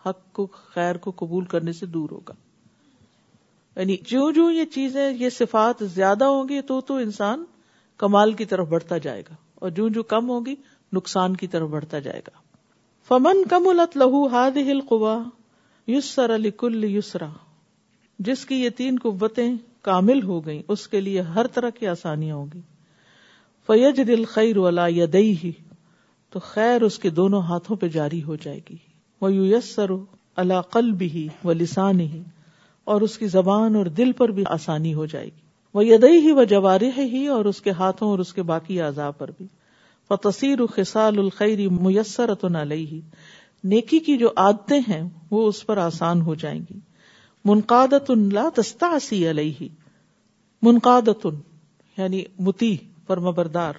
[0.06, 2.34] حق کو خیر کو قبول کرنے سے دور ہوگا
[3.80, 7.44] یعنی جو جو یہ چیزیں یہ صفات زیادہ ہوں گی تو تو انسان
[8.04, 10.56] کمال کی طرف بڑھتا جائے گا اور جو جو کم ہوگی
[10.94, 12.40] نقصان کی طرف بڑھتا جائے گا
[13.08, 15.18] فمن کم الت لہو ہاد ہل قوا
[15.96, 17.28] یوسر علی کل یوسرا
[18.30, 19.52] جس کی یہ تین قوتیں
[19.90, 22.62] کامل ہو گئی اس کے لیے ہر طرح کی آسانیاں ہوں گی
[23.68, 25.52] فیج دل خیر ولا یا دئی ہی
[26.36, 28.78] تو خیر اس کے دونوں ہاتھوں پہ جاری ہو جائے گی
[29.28, 32.22] اللہ القل بھی و لسان ہی
[32.94, 36.32] اور اس کی زبان اور دل پر بھی آسانی ہو جائے گی وہ یدئی ہی
[36.40, 39.46] وہ جوارح ہی اور اس کے ہاتھوں اور اس کے باقی اعضاء پر بھی
[40.10, 43.00] وہ تصیر خسال الخری میسر اتن ہی
[43.72, 46.80] نیکی کی جو عادتیں ہیں وہ اس پر آسان ہو جائیں گی
[47.50, 49.68] منقادت لا تستعصی علیہ
[50.68, 51.26] منقادت
[51.98, 52.76] یعنی متی
[53.08, 53.74] فرم بردار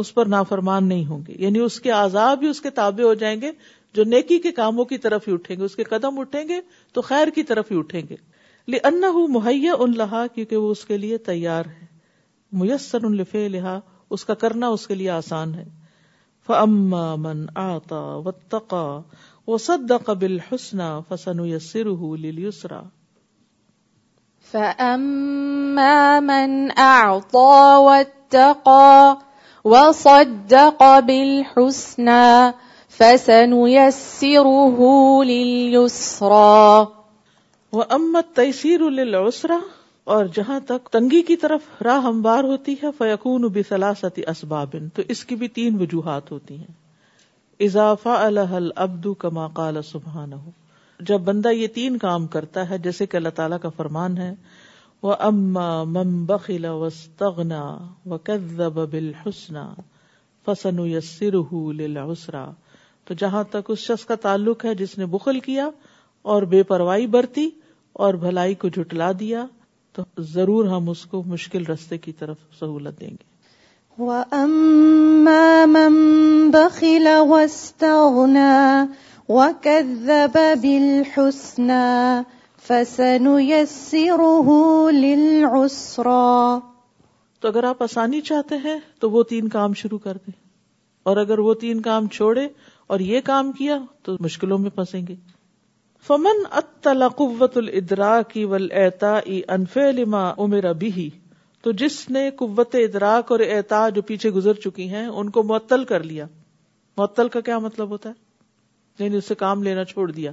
[0.00, 3.12] اس پر نافرمان نہیں ہوں گے یعنی اس کے آزاد بھی اس کے تابع ہو
[3.22, 3.50] جائیں گے
[3.96, 6.56] جو نیکی کے کاموں کی طرف ہی اٹھیں گے اس کے قدم اٹھیں گے
[6.94, 8.16] تو خیر کی طرف ہی اٹھیں گے
[8.74, 9.00] لن
[9.34, 11.86] مہیا ان لہا کیونکہ وہ اس کے لیے تیار ہے
[12.60, 13.76] میسر ان لفے لہا
[14.16, 15.64] اس کا کرنا اس کے لیے آسان ہے
[17.60, 18.04] آتا
[19.60, 21.88] سد قبل حسنا فسن سر
[24.54, 27.44] أعطى
[27.84, 28.96] واتقى
[29.74, 32.28] وصدق بالحسنى
[32.98, 33.52] فن
[35.90, 36.84] سرا
[37.78, 39.56] و امترا
[40.14, 43.44] اور جہاں تک تنگی کی طرف راہ ہموار ہوتی ہے فیقون
[44.30, 50.32] اسبابن تو اس کی بھی تین وجوہات ہوتی ہیں اضافہ الحل ابدو کما قال سبحان
[50.32, 50.50] ہو
[51.10, 54.32] جب بندہ یہ تین کام کرتا ہے جیسے کہ اللہ تعالیٰ کا فرمان ہے
[55.08, 57.62] وہ اما مم بخلا وسطنا
[58.06, 58.16] و
[60.46, 61.34] فسن یسر
[61.78, 62.44] لسرا
[63.12, 65.68] تو جہاں تک اس شخص کا تعلق ہے جس نے بخل کیا
[66.34, 67.48] اور بے پرواہی برتی
[68.06, 69.44] اور بھلائی کو جھٹلا دیا
[69.98, 70.02] تو
[70.36, 74.00] ضرور ہم اس کو مشکل رستے کی طرف سہولت دیں گے
[87.40, 90.40] تو اگر آپ آسانی چاہتے ہیں تو وہ تین کام شروع کر دیں
[91.10, 92.46] اور اگر وہ تین کام چھوڑے
[92.86, 95.14] اور یہ کام کیا تو مشکلوں میں پھنسیں گے
[96.06, 96.42] فمن
[97.16, 98.46] قوت الدرا کی
[101.64, 105.84] تو جس نے قوت ادراک اور اعتا جو پیچھے گزر چکی ہیں ان کو معطل
[105.90, 106.26] کر لیا
[106.98, 110.32] معطل کا کیا مطلب ہوتا ہے یعنی اسے کام لینا چھوڑ دیا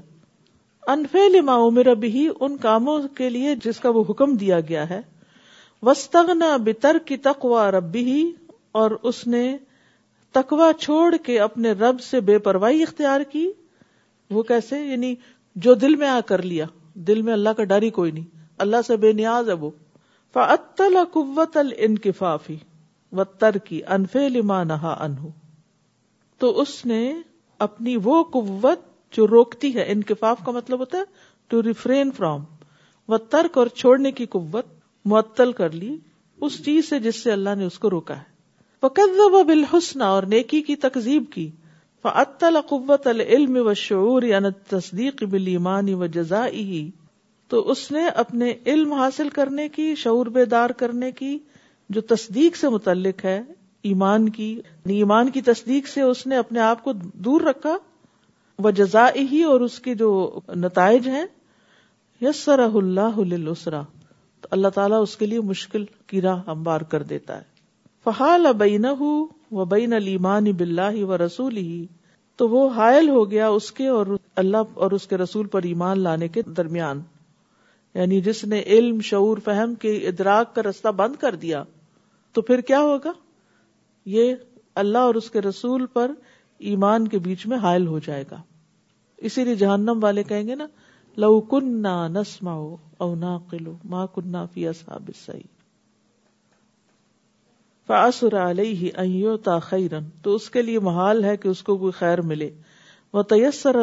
[0.93, 4.99] انف علما امر ابی ان کاموں کے لیے جس کا وہ حکم دیا گیا ہے
[5.87, 8.11] وسطنا بتر کی تقوا ربی
[8.79, 9.47] اور اس نے
[10.33, 13.47] تکوا چھوڑ کے اپنے رب سے بے پرواہی اختیار کی
[14.31, 15.13] وہ کیسے یعنی
[15.65, 16.65] جو دل میں آ کر لیا
[17.07, 18.25] دل میں اللہ کا ڈر ہی کوئی نہیں
[18.65, 19.69] اللہ سے بے نیاز ہے وہ
[20.33, 22.55] فعطل قوت الانکفافی
[23.17, 25.27] و ترکی انفے لما نہا انہ
[26.39, 27.01] تو اس نے
[27.67, 28.87] اپنی وہ قوت
[29.17, 31.03] جو روکتی ہے انکفاف کا مطلب ہوتا ہے
[31.51, 32.43] ٹو ریفرین فرام
[33.13, 34.65] و ترک اور چھوڑنے کی قوت
[35.13, 35.95] معطل کر لی
[36.47, 38.28] اس چیز سے جس سے اللہ نے اس کو روکا ہے
[38.83, 41.49] بالحسن اور نیکی کی تکذیب کی
[42.03, 46.89] فعطل قوت العلم و شعور یعنی تصدیق بالایمان و جزائی
[47.49, 51.37] تو اس نے اپنے علم حاصل کرنے کی شعور بیدار کرنے کی
[51.95, 53.41] جو تصدیق سے متعلق ہے
[53.91, 56.93] ایمان کی یعنی ایمان کی تصدیق سے اس نے اپنے آپ کو
[57.27, 57.77] دور رکھا
[58.75, 60.07] جزا ہی اور اس کے جو
[60.63, 61.25] نتائج ہیں
[62.21, 63.19] یسر اللہ
[63.65, 67.43] تو اللہ تعالیٰ اس کے لیے مشکل کی راہ ہموار کر دیتا ہے
[68.03, 71.85] فہال بین و بین المانی بلّہ و رسول ہی
[72.37, 74.05] تو وہ حائل ہو گیا اس کے اور
[74.43, 77.01] اللہ اور اس کے رسول پر ایمان لانے کے درمیان
[77.95, 81.63] یعنی جس نے علم شعور فہم کے ادراک کا رستہ بند کر دیا
[82.33, 83.11] تو پھر کیا ہوگا
[84.15, 84.33] یہ
[84.83, 86.11] اللہ اور اس کے رسول پر
[86.71, 88.41] ایمان کے بیچ میں حائل ہو جائے گا
[89.29, 90.67] اسی لیے جہنم والے کہیں گے نا
[91.23, 92.53] لو کنہ نسما
[93.05, 95.41] او نہ قلو ما کنہ فی اصحاب سعی
[97.89, 102.21] علیہ ان یوتا خیرن تو اس کے لیے محال ہے کہ اس کو کوئی خیر
[102.31, 102.49] ملے
[103.13, 103.75] وہ تیسر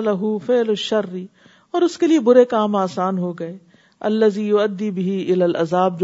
[0.46, 1.14] فعل الشر
[1.74, 3.56] اور اس کے لیے برے کام آسان ہو گئے
[4.34, 5.98] جو ادی بھی عذاب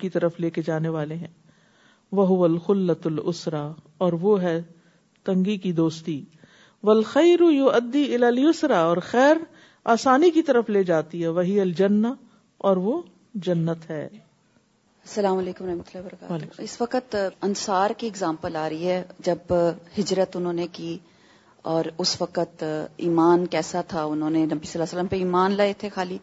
[0.00, 1.28] کی طرف لے کے جانے والے ہیں
[2.18, 3.66] وہ الاسرا
[4.06, 4.60] اور وہ ہے
[5.26, 6.20] تنگی کی دوستی
[6.88, 9.42] والخیر یؤدی ادی الاسرا اور خیر
[9.96, 12.08] آسانی کی طرف لے جاتی ہے وہی الجنہ
[12.70, 13.00] اور وہ
[13.48, 14.06] جنت ہے
[15.08, 17.14] السلام علیکم رحمۃ اللہ وبرکاتہ اس وقت
[17.46, 19.54] انصار کی اگزامپل آ رہی ہے جب
[19.98, 20.96] ہجرت انہوں نے کی
[21.74, 22.62] اور اس وقت
[23.08, 26.18] ایمان کیسا تھا انہوں نے نبی صلی اللہ علیہ وسلم پہ ایمان لائے تھے خالی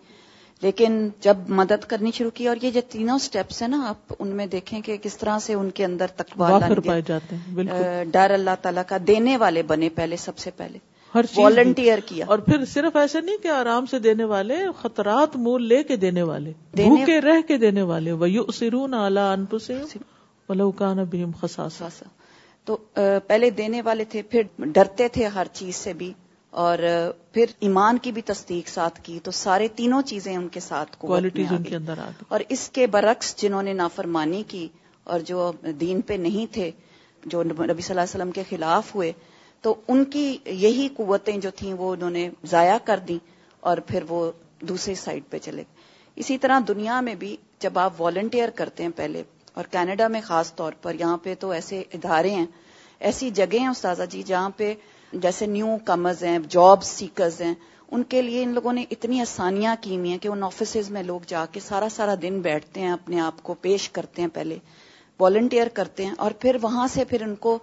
[0.61, 4.35] لیکن جب مدد کرنی شروع کی اور یہ جو تینوں سٹیپس ہیں نا آپ ان
[4.41, 6.59] میں دیکھیں کہ کس طرح سے ان کے اندر تکوا
[7.07, 10.77] جاتے ہیں ڈر اللہ تعالیٰ کا دینے والے بنے پہلے سب سے پہلے
[11.15, 15.35] ہر چیز والنٹیئر کیا اور پھر صرف ایسے نہیں کہ آرام سے دینے والے خطرات
[15.45, 17.41] مول لے کے دینے دینے والے والے بھوکے رہ
[21.39, 22.13] کے
[22.69, 22.75] تو
[23.27, 24.41] پہلے دینے والے تھے پھر
[24.77, 26.11] ڈرتے تھے ہر چیز سے بھی
[26.65, 26.79] اور
[27.33, 31.51] پھر ایمان کی بھی تصدیق ساتھ کی تو سارے تینوں چیزیں ان کے ساتھ کوالٹیز
[31.57, 34.67] ان کے اندر آ اور اس کے برعکس جنہوں نے نافرمانی کی
[35.11, 35.51] اور جو
[35.85, 36.69] دین پہ نہیں تھے
[37.33, 39.11] جو نبی صلی اللہ علیہ وسلم کے خلاف ہوئے
[39.65, 40.25] تو ان کی
[40.61, 43.17] یہی قوتیں جو تھیں وہ انہوں نے ضائع کر دیں
[43.69, 44.19] اور پھر وہ
[44.71, 45.63] دوسری سائڈ پہ چلے
[46.23, 49.23] اسی طرح دنیا میں بھی جب آپ والنٹیئر کرتے ہیں پہلے
[49.59, 52.45] اور کینیڈا میں خاص طور پر یہاں پہ تو ایسے ادارے ہیں
[53.07, 54.73] ایسی جگہیں استاذہ جی جہاں پہ
[55.23, 57.53] جیسے نیو کمرز ہیں جاب سیکرز ہیں
[57.95, 61.03] ان کے لیے ان لوگوں نے اتنی آسانیاں کی ہوئی ہیں کہ ان آفیسز میں
[61.11, 64.57] لوگ جا کے سارا سارا دن بیٹھتے ہیں اپنے آپ کو پیش کرتے ہیں پہلے
[65.19, 67.57] والنٹیئر کرتے ہیں اور پھر وہاں سے پھر ان کو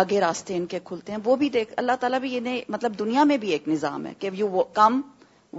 [0.00, 3.36] آگے راستے ان کے کھلتے ہیں وہ بھی دیکھ اللہ تعالیٰ بھی مطلب دنیا میں
[3.38, 5.00] بھی ایک نظام ہے کہ you come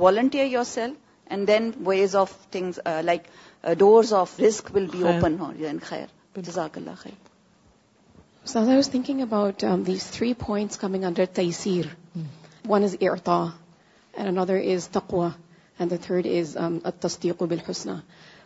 [0.04, 3.28] volunteer yourself and then ways of of things like
[3.78, 4.14] doors
[4.48, 7.08] risk will be open خیر یعنی خیر جزاک اللہ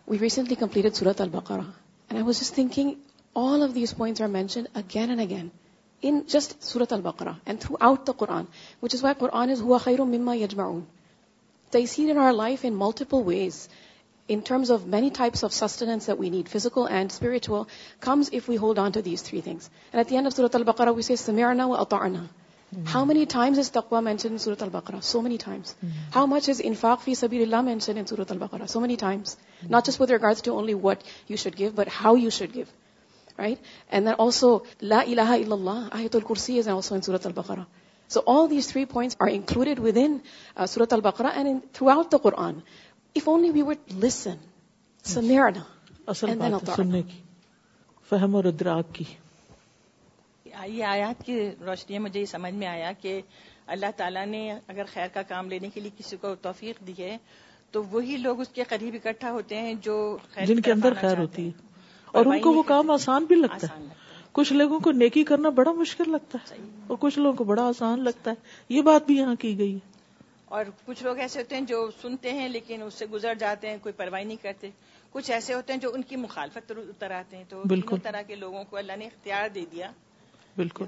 [0.09, 0.55] بالخسنٹلی
[1.33, 2.87] بکارگین
[6.07, 8.43] ان جسٹ سورت البک اینڈ تھرو آؤٹ دا قرآن
[8.81, 9.49] which is why Quran
[12.35, 13.67] life in multiple ways
[14.33, 14.51] enough
[14.95, 17.53] main types of sustenance we need physical and spiritual
[18.05, 19.41] comes if we hold on trust three
[22.93, 25.73] how many times is تکوا mention البکرا so many times
[26.15, 29.35] how much is اناکی سبیر اللہ mention البکرا so many times
[29.69, 30.45] not just but regards
[31.57, 32.63] give but how you should give
[33.43, 33.59] right?
[33.97, 36.81] And and And then then also, also La ilaha illallah, Ayatul Kursi is in in,
[36.89, 37.65] Surah Surah Al-Baqarah.
[37.75, 40.67] Al-Baqarah So all these three points are included within uh,
[41.77, 42.61] throughout the Quran.
[43.21, 44.39] If only we would listen.
[45.15, 45.65] Samirna.
[50.69, 53.11] یہ آیات کی روشنی مجھے یہ سمجھ میں آیا کہ
[53.75, 54.39] اللہ تعالیٰ نے
[54.73, 57.15] اگر خیر کا کام لینے کے لیے کسی کو توفیق دی ہے
[57.71, 59.97] تو وہی لوگ اس کے قریب اکٹھا ہوتے ہیں جو
[60.33, 61.67] خیر جن کے اندر خیر ہوتی ہے
[62.17, 63.87] اور ان کو وہ کام آسان بھی لگتا ہے
[64.39, 68.03] کچھ لوگوں کو نیکی کرنا بڑا مشکل لگتا ہے اور کچھ لوگوں کو بڑا آسان
[68.03, 69.77] لگتا ہے یہ بات بھی یہاں کی گئی
[70.57, 73.77] اور کچھ لوگ ایسے ہوتے ہیں جو سنتے ہیں لیکن اس سے گزر جاتے ہیں
[73.81, 74.69] کوئی پرواہ نہیں کرتے
[75.11, 78.35] کچھ ایسے ہوتے ہیں جو ان کی مخالفت اتر آتے ہیں تو بالکل طرح کے
[78.45, 79.91] لوگوں کو اللہ نے اختیار دے دیا
[80.57, 80.85] بالکل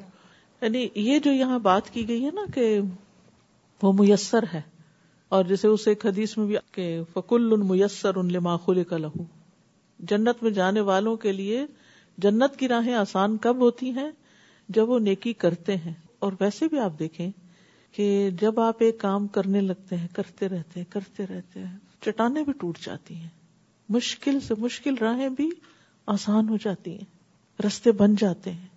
[0.62, 2.68] یعنی یہ جو یہاں بات کی گئی ہے نا کہ
[3.84, 4.62] وہ میسر ہے
[5.36, 9.24] اور جیسے اس ایک حدیث میں بھی فکل میسر ان لما خلق کا لہو
[10.10, 11.66] جنت میں جانے والوں کے لیے
[12.26, 14.10] جنت کی راہیں آسان کب ہوتی ہیں
[14.78, 15.94] جب وہ نیکی کرتے ہیں
[16.26, 17.30] اور ویسے بھی آپ دیکھیں
[17.96, 18.08] کہ
[18.42, 22.54] جب آپ ایک کام کرنے لگتے ہیں کرتے رہتے ہیں کرتے رہتے ہیں چٹانیں بھی
[22.60, 23.28] ٹوٹ جاتی ہیں
[23.96, 25.50] مشکل سے مشکل راہیں بھی
[26.16, 28.68] آسان ہو جاتی ہیں رستے بن جاتے ہیں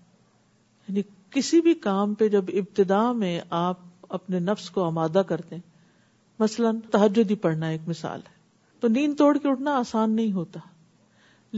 [0.88, 1.02] یعنی
[1.34, 3.78] کسی بھی کام پہ جب ابتدا میں آپ
[4.14, 5.56] اپنے نفس کو آمادہ کرتے
[6.40, 8.32] مثلاً تحجد ہی پڑھنا ایک مثال ہے
[8.80, 10.60] تو نیند توڑ کے اٹھنا آسان نہیں ہوتا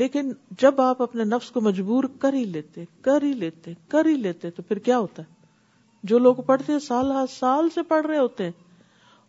[0.01, 4.15] لیکن جب آپ اپنے نفس کو مجبور کر ہی لیتے کر ہی لیتے کر ہی
[4.25, 8.05] لیتے تو پھر کیا ہوتا ہے جو لوگ پڑھتے ہیں سال ہر سال سے پڑھ
[8.07, 8.51] رہے ہوتے ہیں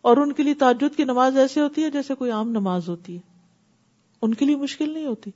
[0.08, 3.14] اور ان کے لیے تاجد کی نماز ایسی ہوتی ہے جیسے کوئی عام نماز ہوتی
[3.16, 3.20] ہے
[4.26, 5.30] ان کے لیے مشکل نہیں ہوتی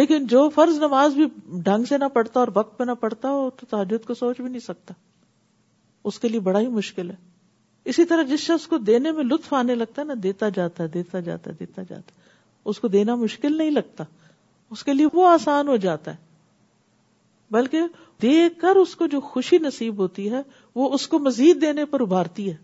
[0.00, 1.26] لیکن جو فرض نماز بھی
[1.68, 4.48] ڈھنگ سے نہ پڑھتا اور وقت پہ نہ پڑھتا ہو تو تاجد کو سوچ بھی
[4.50, 4.94] نہیں سکتا
[6.10, 7.16] اس کے لیے بڑا ہی مشکل ہے
[7.92, 10.88] اسی طرح جس شخص کو دینے میں لطف آنے لگتا ہے نا دیتا جاتا ہے
[10.98, 12.20] دیتا جاتا ہے دیتا جاتا
[12.70, 14.04] اس کو دینا مشکل نہیں لگتا
[14.72, 16.24] اس کے لیے وہ آسان ہو جاتا ہے
[17.54, 17.82] بلکہ
[18.22, 20.40] دیکھ کر اس کو جو خوشی نصیب ہوتی ہے
[20.74, 22.54] وہ اس کو مزید دینے پر ابھارتی ہے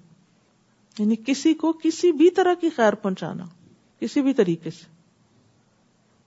[0.98, 3.44] یعنی کسی کو کسی بھی طرح کی خیر پہنچانا
[4.00, 4.90] کسی بھی طریقے سے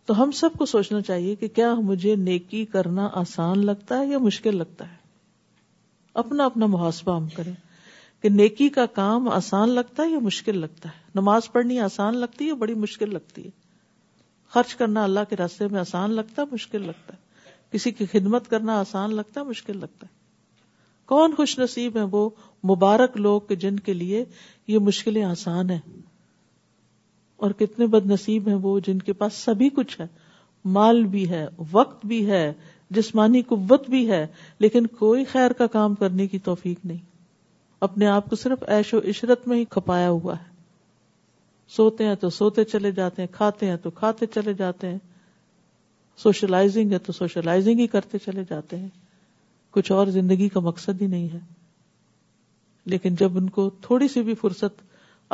[0.06, 4.18] تو ہم سب کو سوچنا چاہیے کہ کیا مجھے نیکی کرنا آسان لگتا ہے یا
[4.22, 5.04] مشکل لگتا ہے
[6.24, 7.54] اپنا اپنا محاسبہ ہم کریں
[8.22, 12.48] کہ نیکی کا کام آسان لگتا ہے یا مشکل لگتا ہے نماز پڑھنی آسان لگتی
[12.50, 13.50] ہے بڑی مشکل لگتی ہے
[14.56, 17.24] خرچ کرنا اللہ کے راستے میں آسان لگتا ہے مشکل لگتا ہے
[17.74, 20.14] کسی کی خدمت کرنا آسان لگتا ہے مشکل لگتا ہے
[21.12, 22.30] کون خوش نصیب ہے وہ
[22.72, 24.24] مبارک لوگ جن کے لیے
[24.76, 25.80] یہ مشکلیں آسان ہیں
[27.45, 30.08] اور کتنے بد نصیب ہیں وہ جن کے پاس سبھی کچھ ہے
[30.78, 32.43] مال بھی ہے وقت بھی ہے
[32.99, 34.26] جسمانی قوت بھی ہے
[34.66, 37.01] لیکن کوئی خیر کا کام کرنے کی توفیق نہیں
[37.89, 40.53] اپنے آپ کو صرف ایش و عشرت میں ہی کھپایا ہوا ہے
[41.74, 44.97] سوتے ہیں تو سوتے چلے جاتے ہیں کھاتے ہیں تو کھاتے چلے جاتے ہیں
[46.24, 48.88] سوشلائزنگ ہے تو سوشلائزنگ ہی کرتے چلے جاتے ہیں
[49.78, 51.39] کچھ اور زندگی کا مقصد ہی نہیں ہے
[52.93, 54.82] لیکن جب ان کو تھوڑی سی بھی فرصت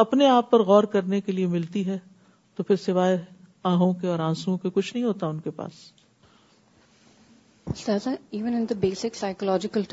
[0.04, 1.98] اپنے آپ پر غور کرنے کے لیے ملتی ہے
[2.56, 3.18] تو پھر سوائے
[3.74, 5.90] آہوں کے اور آنسو کے کچھ نہیں ہوتا ان کے پاس
[8.32, 9.84] even in basic psychological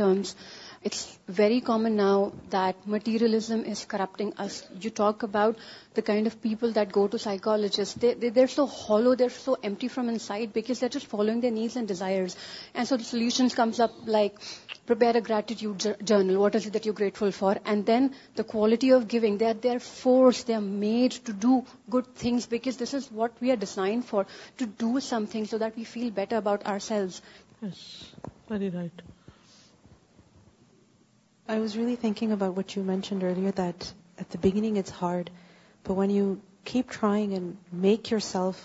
[0.81, 4.67] It's very common now that materialism is corrupting us.
[4.81, 5.57] You talk about
[5.95, 7.99] the kind of people that go to psychologists.
[8.01, 11.89] They're so hollow, they're so empty from inside because they're just following their needs and
[11.89, 12.37] desires.
[12.77, 14.39] And so the solutions comes up like
[14.87, 16.41] prepare a gratitude journal.
[16.41, 17.57] What is it that you're grateful for?
[17.65, 19.39] And then the quality of giving.
[19.39, 24.05] They're forced, they're made to do good things because this is what we are designed
[24.05, 24.27] for,
[24.59, 27.21] to do something so that we feel better about ourselves.
[27.61, 28.13] Yes,
[28.49, 29.03] very right.
[31.53, 31.95] I was really
[34.43, 35.29] beginnings hard
[36.13, 36.25] you
[36.71, 37.33] keep trying
[37.85, 38.57] make yourself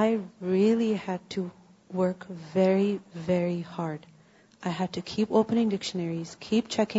[0.02, 0.08] I
[0.50, 0.92] really
[2.54, 2.90] very
[3.28, 4.00] very hard
[4.64, 6.90] I had to keep opening dictionaries keep check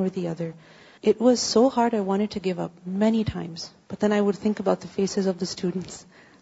[0.00, 0.50] with the other
[1.08, 3.28] it was so hard I want give up means
[4.10, 5.88] I would think about phases of didn't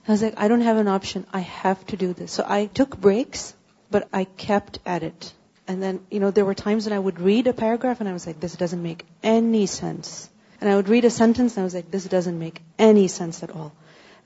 [0.06, 1.24] I was like, I don't have an option.
[1.32, 2.32] I have to do this.
[2.32, 3.54] So I took breaks,
[3.90, 5.32] but I kept at it.
[5.68, 8.12] And then, you know, there were times when I would read a paragraph and I
[8.12, 10.28] was like, this doesn't make any sense.
[10.60, 13.42] And I would read a sentence and I was like, this doesn't make any sense
[13.44, 13.72] at all.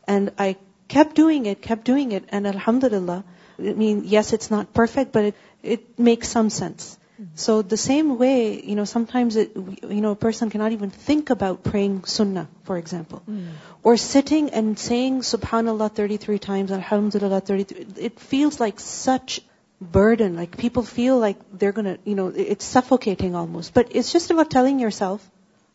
[0.08, 0.56] And I
[0.88, 2.24] kept doing it, kept doing it.
[2.30, 3.24] And alhamdulillah,
[3.58, 6.98] I mean, yes, it's not perfect, but it, it makes some sense.
[7.42, 11.68] So the same way you know sometimes you know person کی not even think about
[12.14, 13.38] سننا for example
[13.88, 18.60] or sitting and seeing سبحان اللہ thirty thirty three three times الحمد للہ it feels
[18.60, 19.38] like such
[19.92, 22.28] burden like people feel like they're gonna you know
[22.70, 25.28] suffocating almost but it's just about telling yourself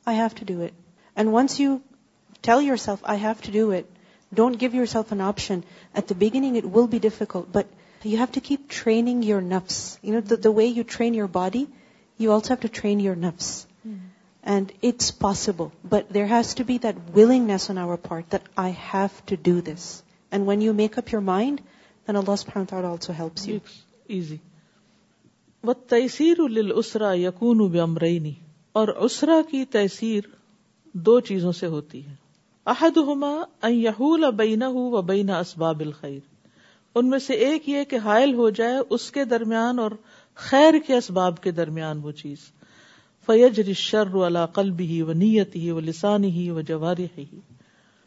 [0.07, 1.77] I have to do it and once you
[2.49, 5.59] tell yourself I have to do it don't give yourself an option
[5.93, 8.55] at the beginning it will be difficult but way
[10.65, 11.63] you train your body
[12.19, 13.49] you also train your نفس
[14.53, 16.85] and it's possible but there has to that
[17.15, 17.51] willing
[20.47, 22.79] when you make up you mind
[24.07, 24.37] easy
[25.63, 25.71] و
[26.77, 27.69] اسرا یقون
[28.79, 30.27] اور اسرا کی تحصیر
[31.07, 32.13] دو چیزوں سے ہوتی ہے
[32.73, 33.69] احدینا
[35.39, 36.19] اسباب الخیر
[36.99, 39.91] ان میں سے ایک یہ کہ حائل ہو جائے اس کے درمیان اور
[40.49, 42.39] خیر کے اسباب کے درمیان وہ چیز
[43.25, 44.07] فیج رشر
[44.79, 47.05] ہی و نیت ہی وہ لسانی ہی و جواری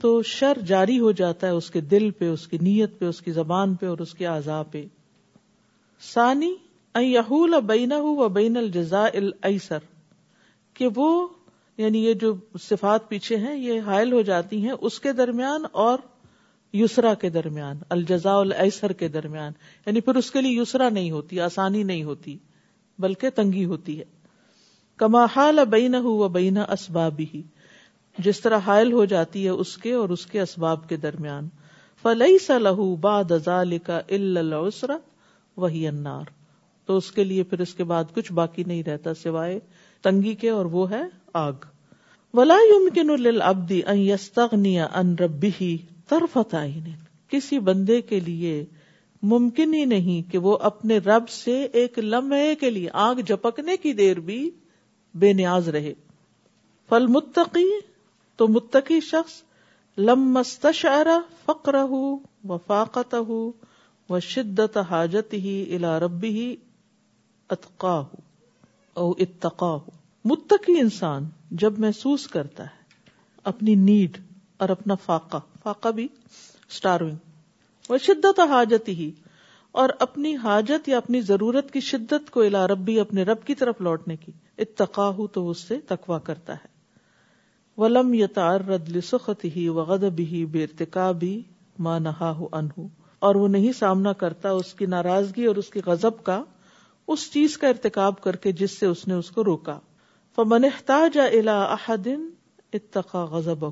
[0.01, 3.21] تو شر جاری ہو جاتا ہے اس کے دل پہ اس کی نیت پہ اس
[3.23, 4.85] کی زبان پہ اور اس کے اعضاء پہ
[6.13, 6.55] سانی
[7.17, 9.05] اہولا بین و بین الجزا
[9.43, 9.87] السر
[10.75, 11.11] کہ وہ
[11.79, 15.99] یعنی یہ جو صفات پیچھے ہیں یہ حائل ہو جاتی ہیں اس کے درمیان اور
[16.79, 19.53] یسرا کے درمیان الجزا السر کے درمیان
[19.87, 22.37] یعنی پھر اس کے لیے یسرا نہیں ہوتی آسانی نہیں ہوتی
[23.05, 24.05] بلکہ تنگی ہوتی ہے
[25.03, 27.43] کما حال بینا اسباب ہی
[28.27, 31.49] جس طرح حائل ہو جاتی ہے اس کے اور اس کے اسباب کے درمیان
[32.03, 32.95] فلئی س لہو
[33.87, 34.97] کا السرا
[35.65, 36.25] وہی انار
[36.87, 39.59] تو اس کے لیے پھر اس کے بعد کچھ باقی نہیں رہتا سوائے
[40.03, 41.03] تنگی کے اور وہ ہے
[41.47, 41.67] آگ
[42.41, 43.83] ولا ان وبدی
[44.85, 45.77] عن ربه
[46.09, 46.89] تعین
[47.31, 48.65] کسی بندے کے لیے
[49.33, 53.93] ممکن ہی نہیں کہ وہ اپنے رب سے ایک لمحے کے لیے آگ جپکنے کی
[54.01, 54.39] دیر بھی
[55.23, 55.93] بے نیاز رہے
[56.89, 57.65] فل متقی
[58.37, 59.43] تو متقی شخص
[59.99, 60.69] لمستہ
[61.45, 62.17] فخر ہو
[62.53, 63.41] و فاقت ہو
[64.09, 66.55] و شدت حاجت ہی الا ربی ہی
[67.57, 69.91] اتقا ہو اتقا ہو
[70.31, 71.29] متقی انسان
[71.63, 73.13] جب محسوس کرتا ہے
[73.53, 74.19] اپنی نیڈ
[74.65, 75.37] اور اپنا فاقہ
[77.89, 79.11] وہ شدت حاجت ہی
[79.83, 83.81] اور اپنی حاجت یا اپنی ضرورت کی شدت کو الا ربی اپنے رب کی طرف
[83.87, 84.33] لوٹنے کی
[84.77, 86.69] تو اس سے تقوا کرتا ہے
[90.55, 91.33] بےتقا بھی
[91.87, 91.99] ماں
[93.29, 96.39] اور وہ نہیں سامنا کرتا اس کی ناراضگی اور اس کی غزب کا
[97.15, 99.79] اس چیز کا ارتقاب کر کے جس سے اس نے اس کو روکا
[100.37, 102.09] فمن احتاج الى احد
[102.81, 103.65] اتقا غزب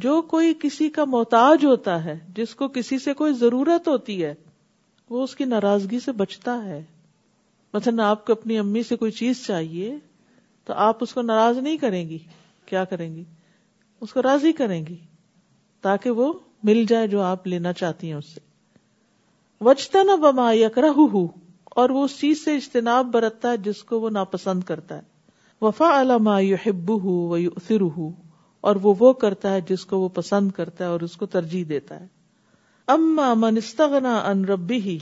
[0.00, 4.32] جو کوئی کسی کا محتاج ہوتا ہے جس کو کسی سے کوئی ضرورت ہوتی ہے
[5.10, 6.82] وہ اس کی ناراضگی سے بچتا ہے
[7.74, 9.94] مثلا آپ کو اپنی امی سے کوئی چیز چاہیے
[10.64, 12.18] تو آپ اس کو ناراض نہیں کریں گی
[12.66, 13.24] کیا کریں گی
[14.00, 14.96] اس کو راضی کریں گی
[15.82, 16.32] تاکہ وہ
[16.64, 18.40] مل جائے جو آپ لینا چاہتی ہیں اس سے
[19.64, 20.98] وجتا نہ بما یکراہ
[21.80, 25.10] اور وہ اس چیز سے اجتناب برتتا ہے جس کو وہ ناپسند کرتا ہے
[25.64, 27.38] وفا علاما یو ہبو ہُوا
[28.70, 31.62] اور وہ وہ کرتا ہے جس کو وہ پسند کرتا ہے اور اس کو ترجیح
[31.68, 32.06] دیتا ہے
[32.94, 33.48] اما
[34.08, 34.96] ان ربی ہی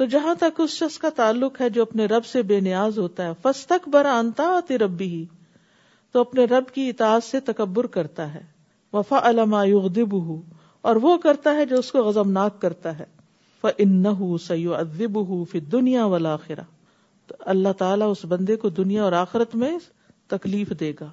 [0.00, 3.26] تو جہاں تک اس شخص کا تعلق ہے جو اپنے رب سے بے نیاز ہوتا
[3.26, 4.48] ہے فس تک برا انتا
[4.84, 5.24] ربی ہی
[6.12, 8.40] تو اپنے رب کی اطاعت سے تکبر کرتا ہے
[8.92, 9.62] وفا علما
[9.96, 10.14] دب
[10.90, 13.04] اور وہ کرتا ہے جو اس کو غزم ناک کرتا ہے
[13.60, 16.64] فَإِنَّهُ سَيُعَذِّبُهُ فِي الدُّنْيَا دنیا والا
[17.30, 19.70] تو اللہ تعالیٰ اس بندے کو دنیا اور آخرت میں
[20.34, 21.08] تکلیف دے گا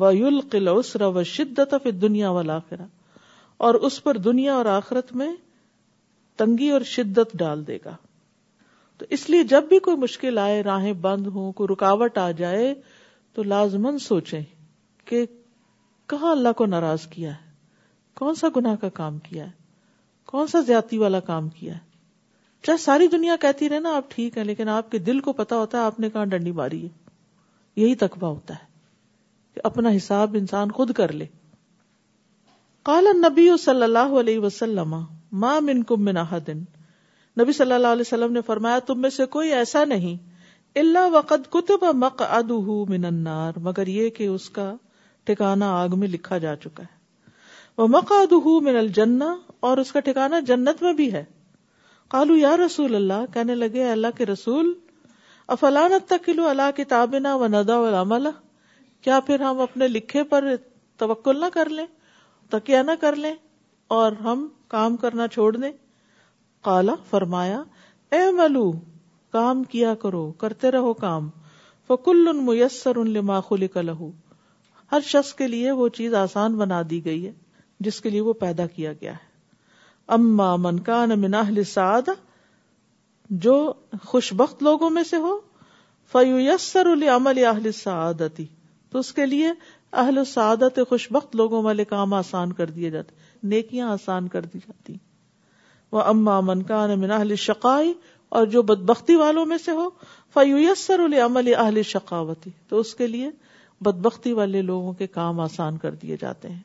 [0.00, 5.26] وَيُلْقِ الْعُسْرَ و شدت الدُّنْيَا وَالْآخِرَةِ والا آخرا اور اس پر دنیا اور آخرت میں
[6.42, 7.92] تنگی اور شدت ڈال دے گا
[9.02, 12.72] تو اس لیے جب بھی کوئی مشکل آئے راہیں بند ہوں کوئی رکاوٹ آ جائے
[13.34, 14.40] تو سوچیں سوچے
[16.12, 17.50] کہاں اللہ کو ناراض کیا ہے
[18.20, 19.50] کون سا گناہ کا کام کیا ہے
[20.32, 24.38] کون سا زیادتی والا کام کیا ہے چاہے ساری دنیا کہتی رہے نا آپ ٹھیک
[24.38, 27.82] ہے لیکن آپ کے دل کو پتا ہوتا ہے آپ نے کہاں ڈنڈی ماری ہے
[27.84, 28.70] یہی تقبہ ہوتا ہے
[29.54, 31.26] کہ اپنا حساب انسان خود کر لے
[32.88, 34.94] کالنبی و صلی اللہ علیہ وسلم
[35.42, 36.58] ماں من کم منا دن
[37.40, 40.16] نبی صلی اللہ علیہ وسلم نے فرمایا تم میں سے کوئی ایسا نہیں
[40.80, 44.72] اللہ وقت کتب مک من منار مگر یہ کہ اس کا
[45.26, 47.30] ٹھکانا آگ میں لکھا جا چکا ہے
[47.80, 48.12] وہ مک
[48.62, 49.34] من الجنا
[49.68, 51.24] اور اس کا ٹھکانا جنت میں بھی ہے
[52.10, 54.72] کالو یا رسول اللہ کہنے لگے اللہ کے رسول
[55.56, 57.78] افلانت تک کلو اللہ کے تابنا و ندا
[59.04, 60.44] کیا پھر ہم اپنے لکھے پر
[60.98, 61.86] توکل نہ کر لیں
[62.50, 63.34] تکیا نہ کر لیں
[63.96, 65.70] اور ہم کام کرنا چھوڑ دیں
[66.64, 67.62] کالا فرمایا
[68.16, 68.70] اے ملو
[69.32, 71.28] کام کیا کرو کرتے رہو کام
[71.88, 72.98] فکل ان میسر
[73.74, 74.10] کا لہو
[74.92, 77.32] ہر شخص کے لیے وہ چیز آسان بنا دی گئی ہے
[77.86, 79.30] جس کے لیے وہ پیدا کیا گیا ہے
[80.16, 82.08] اما من اہل سعد
[83.46, 83.54] جو
[84.06, 85.38] خوش بخت لوگوں میں سے ہو
[86.14, 88.46] اہل سعادتی
[88.92, 89.52] تو اس کے لیے
[90.00, 93.14] اہل و سعادت خوش بخت لوگوں والے کام آسان کر دیے جاتے
[93.52, 94.96] نیکیاں آسان کر دی جاتی
[95.92, 97.92] وہ اما من کا من اہل شقائی
[98.38, 99.88] اور جو بد بختی والوں میں سے ہو
[101.24, 102.50] عمل اہل شکاوتی
[103.88, 106.60] بد بختی والے لوگوں کے کام آسان کر دیے جاتے ہیں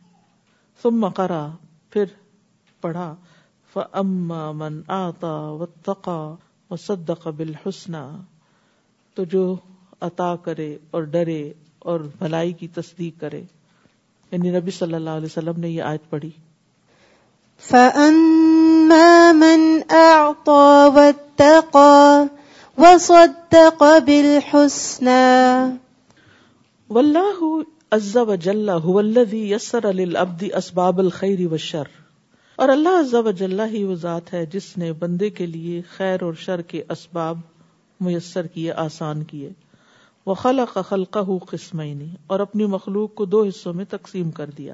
[0.84, 1.46] ثم کرا
[1.94, 2.14] پھر
[2.82, 3.14] پڑھا
[3.74, 6.20] فما منع و تقا
[6.70, 7.12] و سد
[7.66, 8.08] حسنا
[9.16, 9.46] تو جو
[10.10, 11.42] عطا کرے اور ڈرے
[11.92, 13.42] اور بھلائی کی تصدیق کرے
[14.32, 16.30] یعنی نبی صلی اللہ علیہ وسلم نے یہ آیت پڑی
[22.84, 24.10] وزب
[30.56, 31.96] اسباب الخری و شر
[32.66, 36.34] اور اللہ و جلح ہی وہ ذات ہے جس نے بندے کے لیے خیر اور
[36.46, 37.38] شر کے اسباب
[38.06, 39.50] میسر کیے آسان کیے
[40.28, 40.78] وہ خلق
[41.12, 41.18] ق
[41.50, 44.74] قسمینی اور اپنی مخلوق کو دو حصوں میں تقسیم کر دیا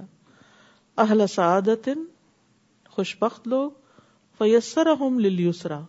[1.03, 1.89] اہل سعادت
[2.93, 3.69] خوش بخت لوگ
[4.37, 4.87] فیسر
[5.19, 5.79] لسرا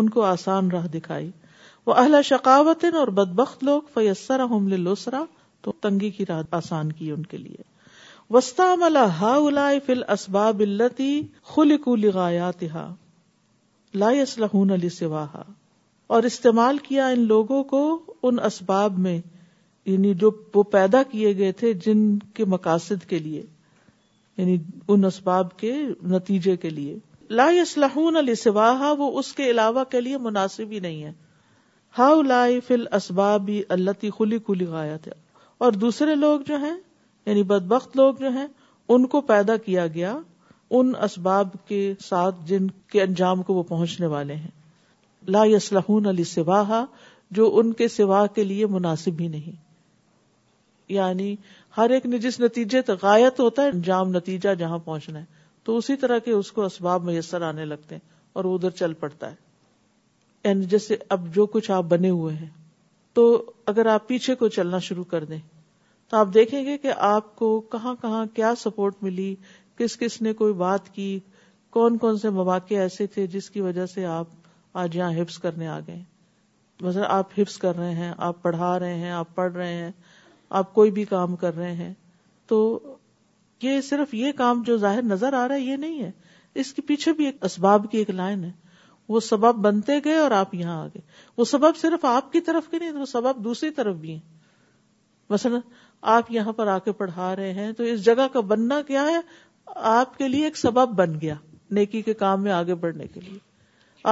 [0.00, 1.28] ان کو آسان راہ دکھائی
[1.86, 3.82] وہ اہل شکاوت اور بد بخت لوگ
[4.86, 5.20] لسرا
[5.62, 7.62] تو تنگی کی راہ آسان کی ان کے لیے
[8.36, 9.36] وسطہ ملا ہا
[9.86, 11.12] فل اسباب التی
[11.54, 14.02] خل کو لائن
[14.78, 15.42] علی سواہا
[16.14, 17.80] اور استعمال کیا ان لوگوں کو
[18.28, 19.18] ان اسباب میں
[19.92, 22.02] یعنی جو وہ پیدا کیے گئے تھے جن
[22.34, 23.42] کے مقاصد کے لیے
[24.36, 24.56] یعنی
[24.94, 25.72] ان اسباب کے
[26.14, 26.98] نتیجے کے لیے
[27.38, 27.96] لا اسلح
[28.42, 31.12] سواہا وہ اس کے علاوہ کے لیے مناسب ہی نہیں ہے
[31.98, 35.10] ہاؤ لائی فل اسباب اللہ تی خلی کلی گایا تھا
[35.64, 36.76] اور دوسرے لوگ جو ہیں
[37.26, 38.46] یعنی بد بخت لوگ جو ہیں
[38.94, 40.16] ان کو پیدا کیا گیا
[40.78, 44.50] ان اسباب کے ساتھ جن کے انجام کو وہ پہنچنے والے ہیں
[45.34, 46.84] لا یسلحون علی سوا
[47.36, 49.64] جو ان کے سوا کے لیے مناسب ہی نہیں
[50.92, 51.34] یعنی
[51.76, 55.24] ہر ایک نے جس نتیجے تک غایت ہوتا ہے انجام نتیجہ جہاں پہنچنا ہے
[55.64, 58.00] تو اسی طرح کے اس کو اسباب میسر آنے لگتے ہیں
[58.38, 62.48] اور وہ ادھر چل پڑتا ہے یعنی جیسے اب جو کچھ آپ بنے ہوئے ہیں
[63.14, 63.24] تو
[63.72, 65.38] اگر آپ پیچھے کو چلنا شروع کر دیں
[66.10, 69.34] تو آپ دیکھیں گے کہ آپ کو کہاں کہاں کیا سپورٹ ملی
[69.78, 71.18] کس کس نے کوئی بات کی
[71.78, 74.26] کون کون سے مواقع ایسے تھے جس کی وجہ سے آپ
[74.82, 76.02] آج یہاں حفظ کرنے آ گئے
[76.82, 79.90] مثلا آپ حفظ کر رہے ہیں آپ پڑھا رہے ہیں آپ پڑھ رہے ہیں
[80.60, 81.92] آپ کوئی بھی کام کر رہے ہیں
[82.52, 82.58] تو
[83.62, 86.10] یہ صرف یہ کام جو ظاہر نظر آ رہا ہے یہ نہیں ہے
[86.62, 88.50] اس کے پیچھے بھی ایک اسباب کی ایک لائن ہے
[89.14, 91.00] وہ سبب بنتے گئے اور آپ یہاں آ گئے
[91.38, 94.36] وہ سبب صرف آپ کی طرف کے نہیں وہ سبب دوسری طرف بھی ہیں
[95.30, 95.58] مثلا
[96.16, 99.20] آپ یہاں پر آ کے پڑھا رہے ہیں تو اس جگہ کا بننا کیا ہے
[99.96, 101.34] آپ کے لیے ایک سبب بن گیا
[101.80, 103.38] نیکی کے کام میں آگے بڑھنے کے لیے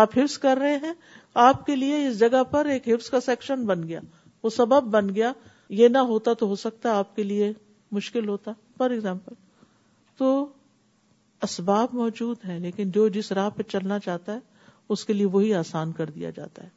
[0.00, 0.92] آپ حفظ کر رہے ہیں
[1.48, 3.98] آپ کے لیے اس جگہ پر ایک حفظ کا سیکشن بن گیا
[4.42, 5.32] وہ سبب بن گیا
[5.80, 7.52] یہ نہ ہوتا تو ہو سکتا آپ کے لیے
[7.98, 9.34] مشکل ہوتا فار ایگزامپل
[10.18, 10.30] تو
[11.46, 14.38] اسباب موجود ہیں لیکن جو جس راہ پہ چلنا چاہتا ہے
[14.94, 16.68] اس کے لیے وہی آسان کر دیا جاتا ہے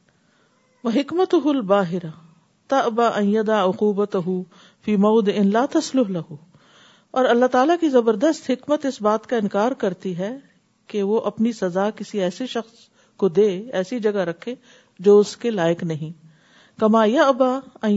[0.84, 2.06] وہ حکمت ہل باہر
[2.74, 3.08] تبا
[4.26, 4.42] ہو
[4.84, 6.36] فی مود ان لہو
[7.18, 10.30] اور اللہ تعالیٰ کی زبردست حکمت اس بات کا انکار کرتی ہے
[10.92, 12.86] کہ وہ اپنی سزا کسی ایسے شخص
[13.18, 13.46] کو دے
[13.80, 14.54] ایسی جگہ رکھے
[15.06, 16.12] جو اس کے لائق نہیں
[16.80, 17.48] کما یا ابا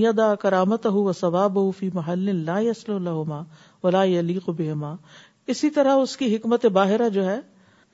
[0.09, 3.41] ادا کرامت ہو ثواب ہو فی محل لا یسل الحما
[3.83, 4.69] ولا علی کو بے
[5.53, 7.39] اسی طرح اس کی حکمت باہرہ جو ہے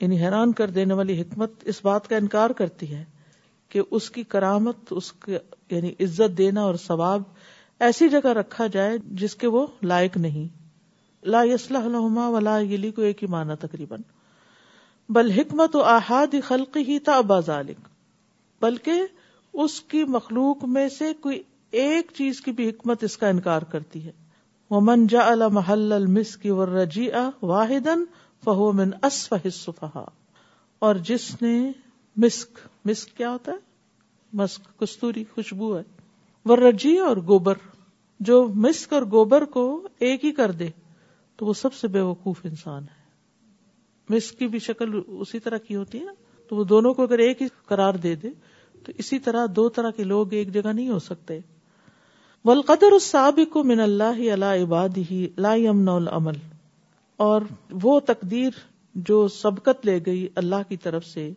[0.02, 3.04] یعنی حیران کر دینے والی حکمت اس بات کا انکار کرتی ہے
[3.76, 5.38] کہ اس کی کرامت اس کے
[5.72, 7.24] یعنی عزت دینا اور ثواب
[7.88, 10.48] ایسی جگہ رکھا جائے جس کے وہ لائق نہیں
[11.36, 14.02] لا یسلحما ولا علی کو ایک ہی معنی تقریباً
[15.16, 17.88] بل حکمت و احاد خلق ہی تھا ذالک
[18.62, 19.04] بلکہ
[19.66, 21.42] اس کی مخلوق میں سے کوئی
[21.84, 24.12] ایک چیز کی بھی حکمت اس کا انکار کرتی ہے
[24.70, 27.08] وہ من جا المس کی ورجی
[27.46, 27.88] احد
[29.54, 30.04] صفحا
[30.88, 31.56] اور جس نے
[32.24, 35.84] مسک مسک کیا ہوتا ہے مسک کستوری خوشبو ہے
[36.50, 37.64] ورجی اور گوبر
[38.30, 39.66] جو مسک اور گوبر کو
[40.10, 40.68] ایک ہی کر دے
[41.38, 42.97] تو وہ سب سے بے وقوف انسان ہے
[44.10, 46.14] مس کی بھی شکل اسی طرح کی ہوتی ہے
[46.50, 48.30] تو وہ دونوں کو اگر ایک ہی قرار دے دے
[48.86, 51.40] تو اسی طرح دو طرح کے لوگ ایک جگہ نہیں ہو سکتے
[52.46, 52.94] ولقدر
[53.72, 55.52] من اللہ اللہ عباد ہی لا
[55.96, 56.36] العمل
[57.26, 57.42] اور
[57.84, 58.60] وہ تقدیر
[59.10, 61.30] جو سبقت لے گئی اللہ کی طرف سے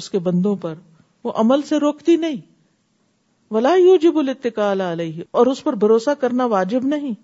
[0.00, 0.74] اس کے بندوں پر
[1.24, 2.40] وہ عمل سے روکتی نہیں
[3.54, 4.18] ولا یو جب
[4.60, 7.14] علیہ اور اس پر بھروسہ کرنا واجب نہیں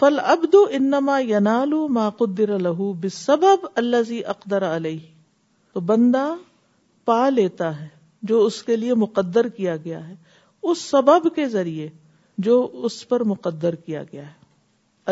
[0.00, 1.76] فل ابدو انما ینالو
[2.18, 4.98] قدر الہو بے سبب اللہ اقدر علیہ
[5.74, 6.24] تو بندہ
[7.10, 7.86] پا لیتا ہے
[8.30, 10.14] جو اس کے لیے مقدر کیا گیا ہے
[10.70, 11.88] اس سبب کے ذریعے
[12.48, 12.56] جو
[12.88, 14.34] اس پر مقدر کیا گیا ہے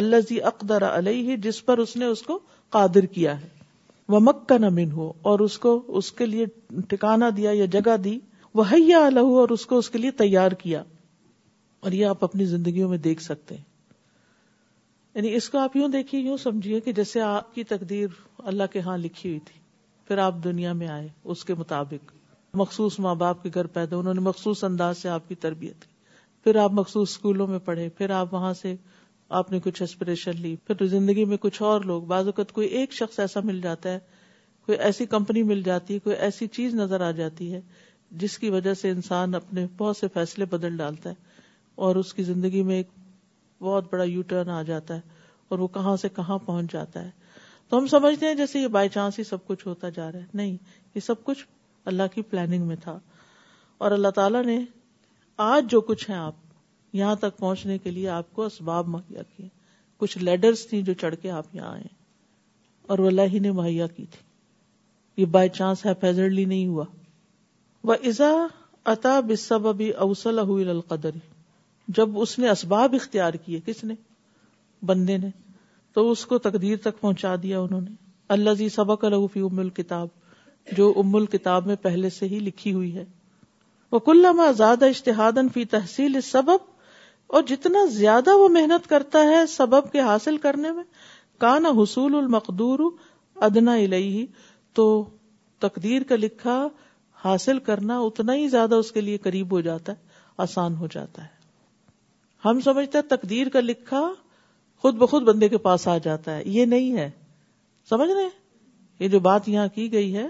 [0.01, 2.39] اللہ زی اقدر علیہ جس پر اس نے اس کو
[2.77, 3.49] قادر کیا ہے
[4.15, 6.47] وہ نہ نمین ہو اور اس کو اس کے لیے
[6.89, 8.19] ٹھکانا دیا یا جگہ دی
[8.61, 10.83] وہ الح اور اس کو اس کے لیے تیار کیا
[11.85, 13.73] اور یہ آپ اپنی زندگیوں میں دیکھ سکتے ہیں
[15.15, 18.15] یعنی اس کو آپ یوں دیکھیے یوں سمجھیے کہ جیسے آپ کی تقدیر
[18.53, 19.59] اللہ کے ہاں لکھی ہوئی تھی
[20.09, 22.11] پھر آپ دنیا میں آئے اس کے مطابق
[22.63, 25.93] مخصوص ماں باپ کے گھر پیدا انہوں نے مخصوص انداز سے آپ کی تربیت کی
[26.45, 28.75] پھر آپ مخصوص اسکولوں میں پڑھے پھر آپ وہاں سے
[29.41, 32.93] آپ نے کچھ اسپریشن لی پھر زندگی میں کچھ اور لوگ بعض اوقات کوئی ایک
[32.95, 33.99] شخص ایسا مل جاتا ہے
[34.67, 37.61] کوئی ایسی کمپنی مل جاتی ہے کوئی ایسی چیز نظر آ جاتی ہے
[38.25, 41.15] جس کی وجہ سے انسان اپنے بہت سے فیصلے بدل ڈالتا ہے
[41.89, 42.89] اور اس کی زندگی میں ایک
[43.65, 47.33] بہت بڑا یو ٹرن آ جاتا ہے اور وہ کہاں سے کہاں پہنچ جاتا ہے
[47.69, 50.41] تو ہم سمجھتے ہیں جیسے یہ بائی چانس ہی سب کچھ ہوتا جا رہا ہے
[50.41, 50.57] نہیں
[50.95, 51.45] یہ سب کچھ
[51.93, 52.99] اللہ کی پلاننگ میں تھا
[53.85, 54.59] اور اللہ تعالیٰ نے
[55.45, 56.43] آج جو کچھ ہے آپ
[57.03, 59.49] یہاں تک پہنچنے کے لیے آپ کو اسباب مہیا کیے
[60.03, 61.89] کچھ لیڈرز تھیں جو چڑھ کے آپ یہاں آئے
[62.93, 64.23] اور وہ اللہ ہی نے مہیا کی تھی
[65.23, 66.85] یہ بائی چانس ہے فیزرلی نہیں ہوا
[67.91, 68.31] وہ ازا
[68.95, 71.23] اتا بسب ابھی اوسل القدری
[71.97, 73.95] جب اس نے اسباب اختیار کیے کس نے
[74.87, 75.29] بندے نے
[75.95, 77.91] تو اس کو تقدیر تک پہنچا دیا انہوں نے
[78.37, 80.09] اللہ جی سبق الگ فی ام الکتاب
[80.77, 83.05] جو ام الکتاب میں پہلے سے ہی لکھی ہوئی ہے
[83.93, 86.73] وہ کل آزاد اشتہاد فی تحصیل سبب
[87.37, 90.85] اور جتنا زیادہ وہ محنت کرتا ہے سبب کے حاصل کرنے میں
[91.45, 92.81] کانا حصول المقدور
[93.47, 94.27] ادنا الہی
[94.75, 94.87] تو
[95.61, 96.67] تقدیر کا لکھا
[97.25, 101.23] حاصل کرنا اتنا ہی زیادہ اس کے لیے قریب ہو جاتا ہے آسان ہو جاتا
[101.23, 101.34] ہے
[102.45, 104.09] ہم سمجھتے ہیں تقدیر کا لکھا
[104.83, 107.09] خود بخود بندے کے پاس آ جاتا ہے یہ نہیں ہے
[107.91, 108.29] سمجھ رہے
[109.05, 110.27] یہ جو بات یہاں کی گئی ہے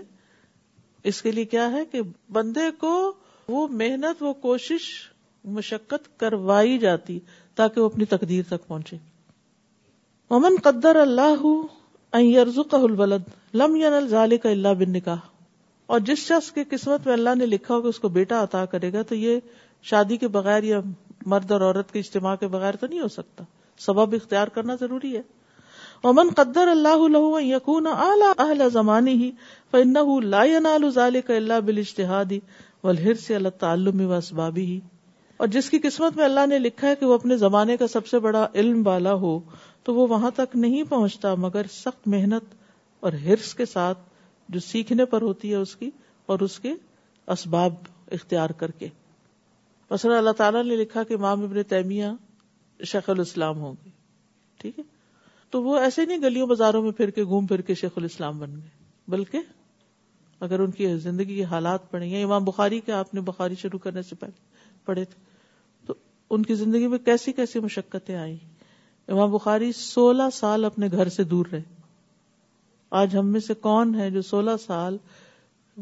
[1.11, 2.01] اس کے لیے کیا ہے کہ
[2.33, 2.93] بندے کو
[3.55, 4.83] وہ محنت وہ کوشش
[5.57, 7.19] مشقت کروائی جاتی
[7.61, 8.97] تاکہ وہ اپنی تقدیر تک پہنچے
[10.31, 11.43] ممن قدر اللہ
[12.13, 13.29] الولد
[13.63, 15.29] لم یان الظال کا اللہ بن نکاح
[15.95, 18.93] اور جس شخص کی قسمت میں اللہ نے لکھا ہوگا اس کو بیٹا عطا کرے
[18.93, 19.41] گا تو یہ
[19.93, 20.81] شادی کے بغیر یا
[21.33, 23.45] مرد اور عورت کے اجتماع کے بغیر تو نہیں ہو سکتا
[23.87, 25.21] سبب اختیار کرنا ضروری ہے
[26.09, 27.63] امن قدر اللہ
[31.27, 32.39] کا اللہ بال اشتہاد ہی
[32.83, 34.79] بالحر اللہ و اسبابی ہی
[35.45, 38.07] اور جس کی قسمت میں اللہ نے لکھا ہے کہ وہ اپنے زمانے کا سب
[38.07, 39.39] سے بڑا علم والا ہو
[39.85, 42.55] تو وہ وہاں تک نہیں پہنچتا مگر سخت محنت
[43.09, 43.99] اور ہرس کے ساتھ
[44.57, 45.91] جو سیکھنے پر ہوتی ہے اس کی
[46.35, 46.73] اور اس کے
[47.37, 47.73] اسباب
[48.19, 48.89] اختیار کر کے
[49.91, 52.07] مثلا اللہ تعالیٰ نے لکھا کہ امام ابن تیمیہ
[52.93, 53.91] شیخ الاسلام ہوں گے
[54.61, 54.85] ٹھیک ہے
[55.51, 58.55] تو وہ ایسے نہیں گلیوں بازاروں میں پھر کے گھوم پھر کے شیخ الاسلام بن
[58.57, 59.41] گئے بلکہ
[60.45, 64.03] اگر ان کی زندگی کے حالات یا امام بخاری کے آپ نے بخاری شروع کرنے
[64.03, 65.19] سے پہلے پڑھے تھے
[65.87, 65.95] تو
[66.35, 68.37] ان کی زندگی میں کیسی کیسی مشقتیں آئی
[69.15, 71.63] امام بخاری سولہ سال اپنے گھر سے دور رہے
[73.03, 74.97] آج ہم میں سے کون ہے جو سولہ سال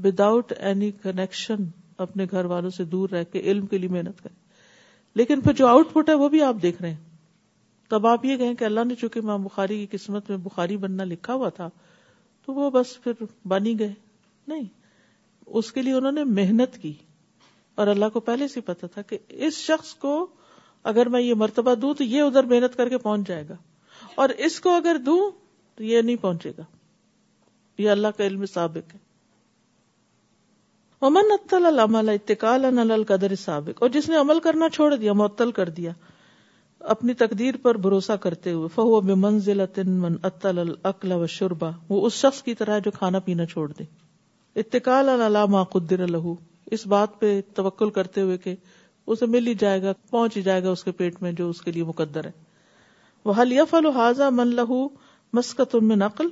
[0.04, 1.64] وداؤٹ اینی کنیکشن
[2.00, 4.40] اپنے گھر والوں سے دور رہ کے علم کے لیے محنت کریں
[5.16, 7.10] لیکن پھر جو آؤٹ پٹ ہے وہ بھی آپ دیکھ رہے ہیں
[7.90, 11.04] تب آپ یہ کہیں کہ اللہ نے چونکہ ماں بخاری کی قسمت میں بخاری بننا
[11.04, 11.68] لکھا ہوا تھا
[12.46, 13.92] تو وہ بس پھر بنی گئے
[14.48, 14.62] نہیں
[15.60, 16.92] اس کے لیے انہوں نے محنت کی
[17.82, 20.14] اور اللہ کو پہلے سے پتا تھا کہ اس شخص کو
[20.90, 23.54] اگر میں یہ مرتبہ دوں تو یہ ادھر محنت کر کے پہنچ جائے گا
[24.22, 25.18] اور اس کو اگر دوں
[25.76, 26.62] تو یہ نہیں پہنچے گا
[27.82, 28.98] یہ اللہ کا علم سابق ہے
[31.02, 35.92] اتقال القدر سابق اور جس نے عمل کرنا چھوڑ دیا معطل کر دیا
[36.94, 40.18] اپنی تقدیر پر بھروسہ کرتے ہوئے فہو من
[41.14, 43.84] و شربا وہ اس شخص کی طرح جو کھانا پینا چھوڑ دے
[44.62, 45.10] اتقال
[45.72, 46.34] قدر لہو
[46.76, 48.54] اس بات پہ توکل کرتے ہوئے کہ
[49.12, 51.60] اسے مل ہی جائے گا پہنچ ہی جائے گا اس کے پیٹ میں جو اس
[51.62, 52.30] کے لیے مقدر ہے
[53.24, 54.86] وہ حلیف الحاظ من لہو
[55.38, 55.74] مسکت
[56.04, 56.28] نقل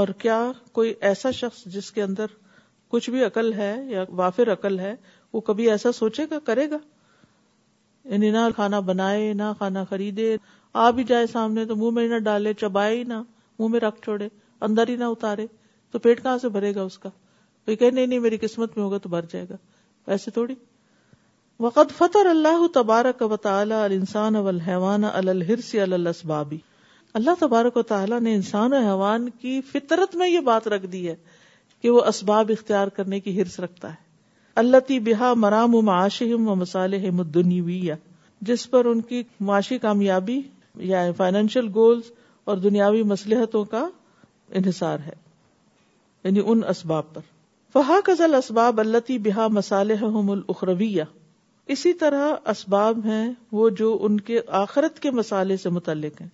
[0.00, 0.40] اور کیا
[0.78, 2.34] کوئی ایسا شخص جس کے اندر
[2.90, 4.94] کچھ بھی عقل ہے یا وافر عقل ہے
[5.32, 6.78] وہ کبھی ایسا سوچے گا کرے گا
[8.12, 10.36] یعنی نہ کھانا بنائے نہ کھانا خریدے
[10.84, 13.20] آ بھی جائے سامنے تو منہ میں نہ ڈالے چبائے ہی نہ
[13.58, 14.28] منہ میں رکھ چھوڑے
[14.68, 15.46] اندر ہی نہ اتارے
[15.90, 17.08] تو پیٹ کہاں سے بھرے گا اس کا
[17.64, 19.56] بھائی کہ نہیں نہیں میری قسمت میں ہوگا تو بھر جائے گا
[20.12, 20.54] ایسے تھوڑی
[21.64, 26.58] وقت فتح اللہ تبارک و تعالیٰ السان اب الحوان ال السبابی
[27.20, 31.08] اللہ تبارک و تعالیٰ نے انسان و حیوان کی فطرت میں یہ بات رکھ دی
[31.08, 31.14] ہے
[31.80, 34.06] کہ وہ اسباب اختیار کرنے کی ہرس رکھتا ہے
[34.62, 36.22] اللہ بہا مرام و معاش
[36.62, 37.60] مسالے مدنی
[38.48, 40.40] جس پر ان کی معاشی کامیابی
[40.92, 42.10] یا فائنینشیل گولز
[42.50, 43.88] اور دنیاوی مصلحتوں کا
[44.60, 45.12] انحصار ہے
[46.24, 47.20] یعنی ان اسباب پر
[47.72, 50.04] فہا قزل اسباب اللہ بحا مسالح
[51.74, 53.24] اسی طرح اسباب ہیں
[53.56, 56.28] وہ جو ان کے آخرت کے مسالے سے متعلق ہیں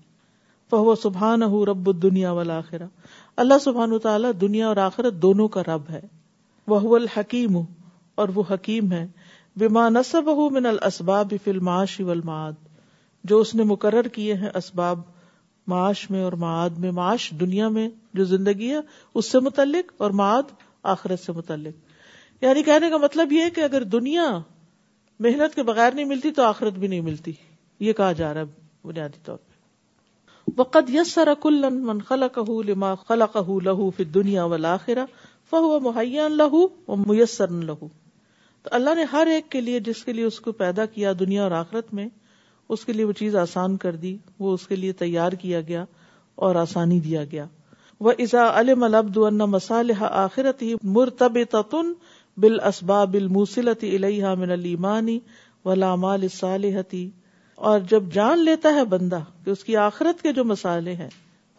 [0.70, 1.40] فہو سبحان
[2.02, 2.60] دنیا والا
[3.42, 6.00] اللہ سبحان و تعالیٰ دنیا اور آخرت دونوں کا رب ہے
[6.68, 7.56] وہ الحکیم
[8.22, 9.06] اور وہ حکیم ہے
[9.58, 12.00] بے نصب من من السباب فل معاش
[13.28, 15.00] جو اس نے مقرر کیے ہیں اسباب
[15.72, 18.80] معاش میں اور معاد میں معاش دنیا میں جو زندگی ہے
[19.14, 20.50] اس سے متعلق اور معاد
[20.92, 24.28] آخرت سے متعلق یعنی کہنے کا مطلب یہ کہ اگر دنیا
[25.26, 27.32] محنت کے بغیر نہیں ملتی تو آخرت بھی نہیں ملتی
[27.88, 29.53] یہ کہا جا رہا ہے بنیادی طور پہ
[30.48, 31.28] يسر یسر
[31.90, 34.98] من خلقه لما خلقه له في دنیا ولاخر
[35.52, 36.02] فهو و
[36.40, 36.58] له
[37.10, 37.88] میسر لہو
[38.66, 41.42] تو اللہ نے ہر ایک کے لیے جس کے لیے اس کو پیدا کیا دنیا
[41.46, 42.06] اور آخرت میں
[42.76, 45.84] اس کے لیے وہ چیز آسان کر دی وہ اس کے لیے تیار کیا گیا
[46.48, 47.46] اور آسانی دیا گیا
[48.08, 51.92] وہ ازا علم البد ان مسالح آخرت ہی مرتب تتن
[52.44, 53.72] بال اسباب بل موسل
[54.44, 55.18] من المانی
[55.64, 57.08] ولا مال صالحتی
[57.68, 61.08] اور جب جان لیتا ہے بندہ کہ اس کی آخرت کے جو مسالے ہیں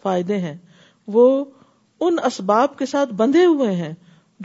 [0.03, 0.55] فائدے ہیں
[1.15, 1.27] وہ
[2.05, 3.93] ان اسباب کے ساتھ بندھے ہوئے ہیں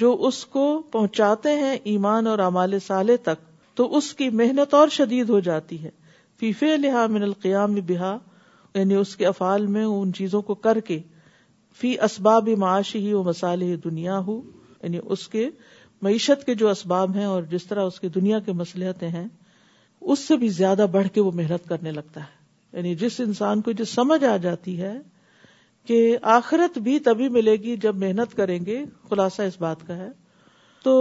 [0.00, 4.88] جو اس کو پہنچاتے ہیں ایمان اور اعمال سالے تک تو اس کی محنت اور
[4.92, 5.90] شدید ہو جاتی ہے
[6.40, 8.16] فیفے لہا من القیام بہا
[8.74, 11.00] یعنی اس کے افعال میں ان چیزوں کو کر کے
[11.80, 14.40] فی اسباب معاشی ہی وہ مسالے دنیا ہو
[14.82, 15.48] یعنی اس کے
[16.02, 19.26] معیشت کے جو اسباب ہیں اور جس طرح اس کی دنیا کے مسلحتیں ہیں
[20.00, 23.72] اس سے بھی زیادہ بڑھ کے وہ محنت کرنے لگتا ہے یعنی جس انسان کو
[23.80, 24.92] جو سمجھ آ جاتی ہے
[25.86, 30.08] کہ آخرت بھی تبھی ملے گی جب محنت کریں گے خلاصہ اس بات کا ہے
[30.82, 30.94] تو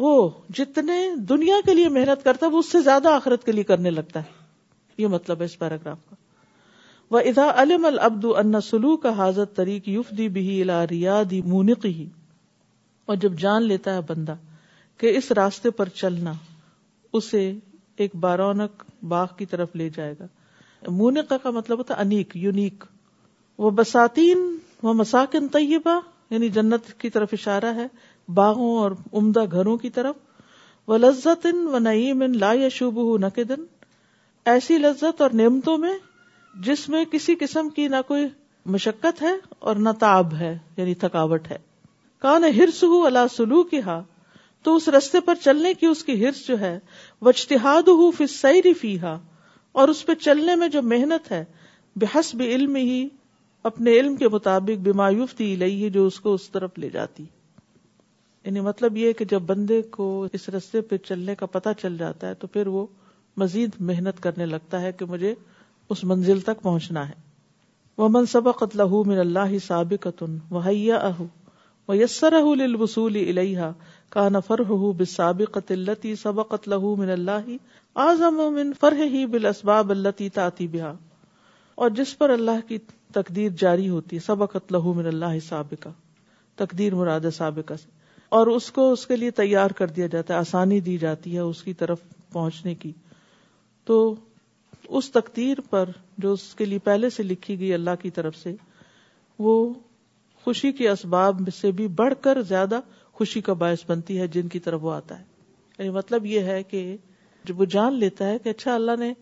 [0.00, 0.12] وہ
[0.58, 3.90] جتنے دنیا کے لیے محنت کرتا ہے وہ اس سے زیادہ آخرت کے لیے کرنے
[3.90, 4.40] لگتا ہے
[4.98, 6.16] یہ مطلب ہے اس پیراگراف کا
[7.10, 9.86] وہ ادا علم البدو ان سلو کا حاضر طریق
[10.18, 12.06] دی بھی الا ریادی مونک ہی
[13.12, 14.34] اور جب جان لیتا ہے بندہ
[14.98, 16.32] کہ اس راستے پر چلنا
[17.20, 17.52] اسے
[18.00, 20.26] ایک بارونق باغ کی طرف لے جائے گا
[20.98, 22.84] مونقا کا مطلب ہوتا انیک یونیک
[23.62, 24.38] وہ بساتین
[24.96, 25.98] مساکن طیبہ
[26.30, 27.86] یعنی جنت کی طرف اشارہ ہے
[28.34, 30.14] باغوں اور عمدہ گھروں کی طرف
[30.88, 32.68] وہ لذت ان و نعیم ان لا یا
[33.20, 33.64] نقدن دن
[34.52, 35.92] ایسی لذت اور نعمتوں میں
[36.64, 38.26] جس میں کسی قسم کی نہ کوئی
[38.76, 39.34] مشقت ہے
[39.70, 41.58] اور نہ تاب ہے یعنی تھکاوٹ ہے
[42.22, 44.00] کان ہرس ہو اللہ سلو کہا
[44.64, 46.78] تو اس رستے پر چلنے کی اس کی ہرس جو ہے
[48.80, 49.16] فیحا
[49.82, 51.44] اور اس پہ چلنے میں جو محنت ہے
[52.00, 53.04] بحس ہی
[53.70, 54.86] اپنے علم کے مطابق
[55.58, 57.24] لئی جو اس اس کو طرف لے جاتی
[58.44, 60.08] یعنی مطلب یہ کہ جب بندے کو
[60.38, 62.86] اس رستے پہ چلنے کا پتا چل جاتا ہے تو پھر وہ
[63.44, 65.34] مزید محنت کرنے لگتا ہے کہ مجھے
[65.90, 67.14] اس منزل تک پہنچنا ہے
[67.98, 70.06] وہ منصب قطلہ من اللہ صابق
[70.66, 71.22] اہ
[71.88, 73.70] و یسر للوصول الحا
[74.12, 77.60] کا نفر نا فرح من اللہ من
[77.96, 80.92] اللہ فرح بال اسباب اللہ
[81.84, 82.78] اور جس پر اللہ کی
[83.18, 85.88] تقدیر جاری ہوتی سبقت لہو من اللہ سابقہ
[86.64, 87.88] تقدیر مراد سابقہ سے
[88.40, 91.40] اور اس کو اس کے لیے تیار کر دیا جاتا ہے آسانی دی جاتی ہے
[91.54, 92.00] اس کی طرف
[92.32, 92.92] پہنچنے کی
[93.90, 93.96] تو
[94.98, 95.90] اس تقدیر پر
[96.24, 98.54] جو اس کے لیے پہلے سے لکھی گئی اللہ کی طرف سے
[99.46, 99.52] وہ
[100.44, 102.80] خوشی کے اسباب سے بھی بڑھ کر زیادہ
[103.22, 105.24] خوشی کا باعث بنتی ہے جن کی طرف وہ آتا ہے
[105.78, 106.80] یعنی مطلب یہ ہے کہ
[107.48, 109.12] جب وہ جان لیتا ہے کہ اچھا اللہ نے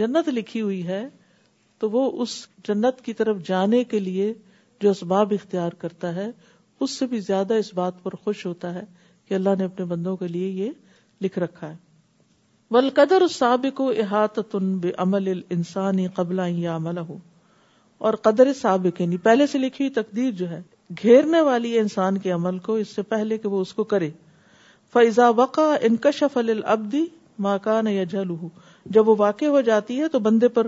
[0.00, 1.02] جنت لکھی ہوئی ہے
[1.80, 2.34] تو وہ اس
[2.68, 4.32] جنت کی طرف جانے کے لیے
[4.82, 6.28] جو اسباب اختیار کرتا ہے
[6.84, 8.82] اس سے بھی زیادہ اس بات پر خوش ہوتا ہے
[9.28, 10.70] کہ اللہ نے اپنے بندوں کے لیے یہ
[11.26, 16.40] لکھ رکھا ہے بل قدر اس سابق کو احاطت انسانی قبل
[17.08, 17.18] ہوں
[18.08, 20.60] اور قدر سابق یعنی پہلے سے لکھی ہوئی تقدیر جو ہے
[21.02, 24.08] گھیرنے والی ہے انسان کے عمل کو اس سے پہلے کہ وہ اس کو کرے
[24.92, 27.04] فیضا وقا انکش فل ابدی
[27.46, 28.32] ماکان یا جل
[28.96, 30.66] جب وہ واقع ہو جاتی ہے تو بندے پر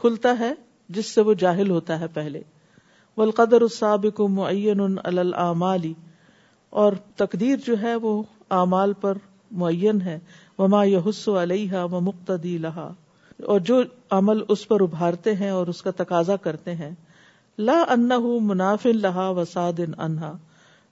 [0.00, 0.52] کھلتا ہے
[0.98, 2.40] جس سے وہ جاہل ہوتا ہے پہلے
[3.16, 5.92] ولقدر السابق معین العمالی
[6.84, 8.22] اور تقدیر جو ہے وہ
[8.60, 9.18] اعمال پر
[9.62, 10.18] معین ہے
[10.58, 12.90] وما یحس علیہ و مقتدی لہا
[13.52, 13.82] اور جو
[14.18, 16.90] عمل اس پر ابھارتے ہیں اور اس کا تقاضا کرتے ہیں
[17.58, 18.08] لا ان
[18.46, 20.32] مناف لہا وساد انہا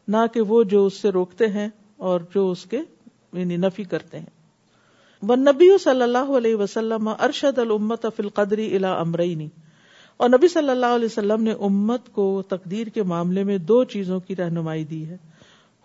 [0.09, 1.69] نہ کہ وہ جو اس سے روکتے ہیں
[2.11, 2.81] اور جو اس کے
[3.39, 9.49] یعنی نفی کرتے ہیں نبی صلی اللہ علیہ وسلم ارشد القدری الا امرینی
[10.25, 14.19] اور نبی صلی اللہ علیہ وسلم نے امت کو تقدیر کے معاملے میں دو چیزوں
[14.27, 15.17] کی رہنمائی دی ہے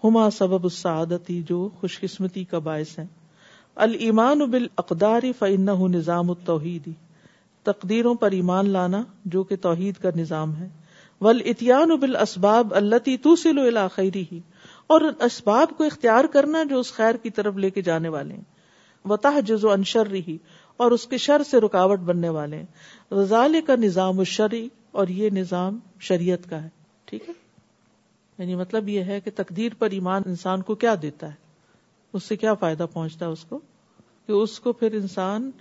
[0.03, 3.05] ہما سبب السعادتی جو خوش قسمتی کا باعث ہیں
[3.87, 6.91] المان بال اقداری فن نظام التوحیدی
[7.69, 10.67] تقدیروں پر ایمان لانا جو کہ توحید کا نظام ہے
[11.25, 14.39] ول اتیان ابل اسباب اللہ خیری ہی
[14.95, 19.09] اور اسباب کو اختیار کرنا جو اس خیر کی طرف لے کے جانے والے ہیں
[19.13, 20.37] وطح و انشر رہی
[20.85, 24.67] اور اس کے شر سے رکاوٹ بننے والے ہیں رضال کا نظام الشری
[25.01, 25.77] اور یہ نظام
[26.09, 26.69] شریعت کا ہے
[27.11, 27.33] ٹھیک ہے
[28.37, 32.35] یعنی مطلب یہ ہے کہ تقدیر پر ایمان انسان کو کیا دیتا ہے اس سے
[32.43, 33.59] کیا فائدہ پہنچتا ہے اس کو
[34.27, 35.51] کہ اس کو پھر انسان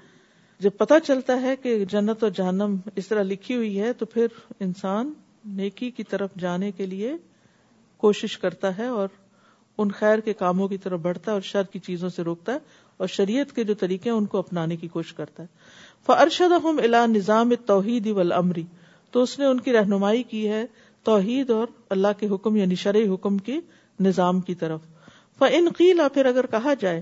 [0.60, 4.26] جب پتہ چلتا ہے کہ جنت اور جہنم اس طرح لکھی ہوئی ہے تو پھر
[4.66, 5.12] انسان
[5.56, 7.12] نیکی کی طرف جانے کے لیے
[8.04, 9.08] کوشش کرتا ہے اور
[9.82, 12.58] ان خیر کے کاموں کی طرف بڑھتا ہے اور شر کی چیزوں سے روکتا ہے
[12.96, 15.48] اور شریعت کے جو طریقے ہیں ان کو اپنانے کی کوشش کرتا ہے
[16.06, 18.62] فرشد ہم الا نظام توحید ولعمری
[19.12, 20.64] تو اس نے ان کی رہنمائی کی ہے
[21.08, 23.58] توحید اور اللہ کے حکم یعنی شرعی حکم کے
[24.06, 24.80] نظام کی طرف
[25.40, 27.00] فن قیلا پھر اگر کہا جائے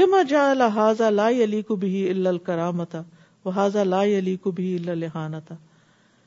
[0.00, 0.42] لما جا
[0.74, 3.02] ہاضا لا علی کو بھی اللہ کرامتا
[3.44, 4.78] وہ حاضا لا علی کو بھی
[5.12, 5.56] تھا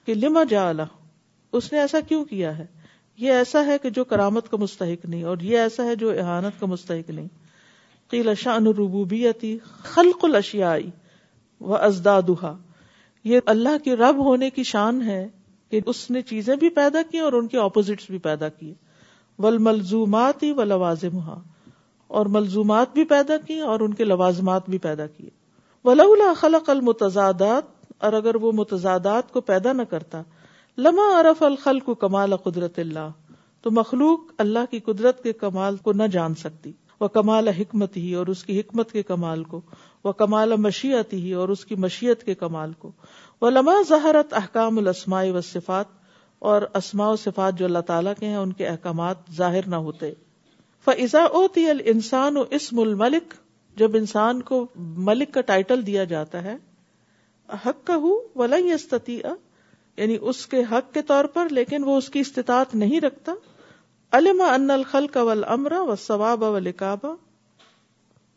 [0.05, 0.69] کہ لما جا
[1.59, 2.65] اس نے ایسا کیوں کیا ہے
[3.19, 6.59] یہ ایسا ہے کہ جو کرامت کا مستحق نہیں اور یہ ایسا ہے جو احانت
[6.59, 7.27] کا مستحق نہیں
[8.11, 9.57] قیل شان ربوبیتی
[9.93, 10.89] خلق الاشیائی
[11.61, 12.55] و ازدادہ دہا
[13.33, 15.25] یہ اللہ کے رب ہونے کی شان ہے
[15.71, 18.73] کہ اس نے چیزیں بھی پیدا کی اور ان کے اپوزٹ بھی پیدا کیے
[19.39, 21.19] ملزومات ہی و لوازم
[22.19, 25.29] اور ملزومات بھی پیدا کی اور ان کے لوازمات بھی پیدا کیے
[25.83, 27.77] و خلق المتضادات
[28.07, 30.21] اور اگر وہ متضادات کو پیدا نہ کرتا
[30.77, 33.09] لما عرف الخل کو کمال قدرت اللہ
[33.63, 38.13] تو مخلوق اللہ کی قدرت کے کمال کو نہ جان سکتی وہ کمال حکمت ہی
[38.21, 39.61] اور اس کی حکمت کے کمال کو
[40.03, 42.91] وہ کمال مشیت ہی اور اس کی مشیت کے کمال کو
[43.41, 45.97] وہ لمحہ زہرت احکام الاسماء و صفات
[46.47, 50.11] اور اسماء و صفات جو اللہ تعالیٰ کے ہیں ان کے احکامات ظاہر نہ ہوتے
[50.85, 53.33] فضا اوتی السان و اسم الملک
[53.77, 54.65] جب انسان کو
[55.09, 56.55] ملک کا ٹائٹل دیا جاتا ہے
[57.65, 62.09] حق کا ہو ولا استطیع یعنی اس کے حق کے طور پر لیکن وہ اس
[62.09, 63.33] کی استطاعت نہیں رکھتا
[64.17, 65.07] علما ان الخل
[65.77, 66.71] و ثواب ول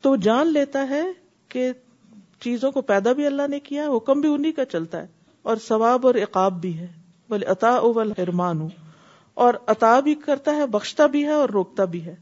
[0.03, 1.03] تو جان لیتا ہے
[1.49, 1.71] کہ
[2.41, 5.07] چیزوں کو پیدا بھی اللہ نے کیا حکم بھی انہی کا چلتا ہے
[5.51, 6.87] اور ثواب اور اقاب بھی ہے
[7.33, 7.69] بل اتا
[8.23, 8.59] ارمان
[10.07, 12.15] بھی کرتا ہے بخشتا بھی ہے اور روکتا بھی ہے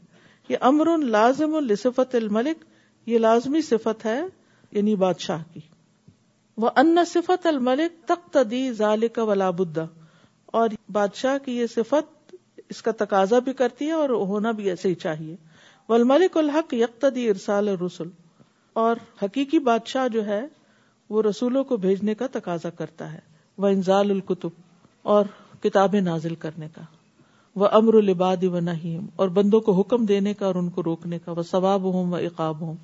[0.49, 2.63] یہ امر ان لازم الصفت الملک
[3.13, 4.19] یہ لازمی صفت ہے
[4.77, 5.59] یعنی بادشاہ کی
[6.65, 8.37] وہ ان صفت الملک تخت
[9.31, 9.49] ولا
[10.61, 12.31] اور بادشاہ کی یہ صفت
[12.73, 15.35] اس کا تقاضا بھی کرتی ہے اور ہونا بھی ایسے ہی چاہیے
[15.89, 18.09] ول ملک الحق ارسال رسول
[18.87, 20.41] اور حقیقی بادشاہ جو ہے
[21.15, 23.19] وہ رسولوں کو بھیجنے کا تقاضا کرتا ہے
[23.63, 24.61] وہ انزال القتب
[25.13, 25.25] اور
[25.63, 26.81] کتابیں نازل کرنے کا
[27.61, 31.19] وہ امر الباد و نہیم اور بندوں کو حکم دینے کا اور ان کو روکنے
[31.25, 32.75] کا وہ ثواب ہوں و اقاب ہوں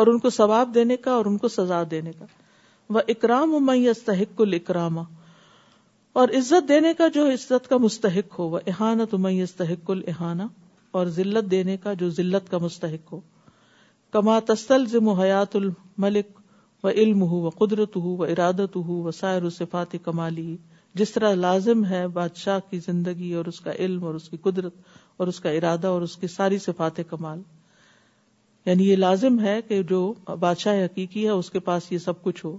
[0.00, 2.24] اور ان کو ثواب دینے کا اور ان کو سزا دینے کا
[2.94, 4.98] وہ اکرام میں استحق الکرام
[6.22, 10.46] اور عزت دینے کا جو عزت کا مستحق ہو وہ احانت میں استحق الحانا
[10.98, 13.20] اور ذلت دینے کا جو ذلت کا مستحق ہو
[14.12, 14.38] کما
[14.90, 19.96] ذم حیات الملک و علم ہو و قدرت ہو و ارادت ہو و سائر صفات
[20.04, 20.56] کمالی
[21.00, 24.74] جس طرح لازم ہے بادشاہ کی زندگی اور اس کا علم اور اس کی قدرت
[25.18, 27.40] اور اس کا ارادہ اور اس کی ساری صفات کمال
[28.66, 30.02] یعنی یہ لازم ہے کہ جو
[30.40, 32.56] بادشاہ حقیقی ہے اس کے پاس یہ سب کچھ ہو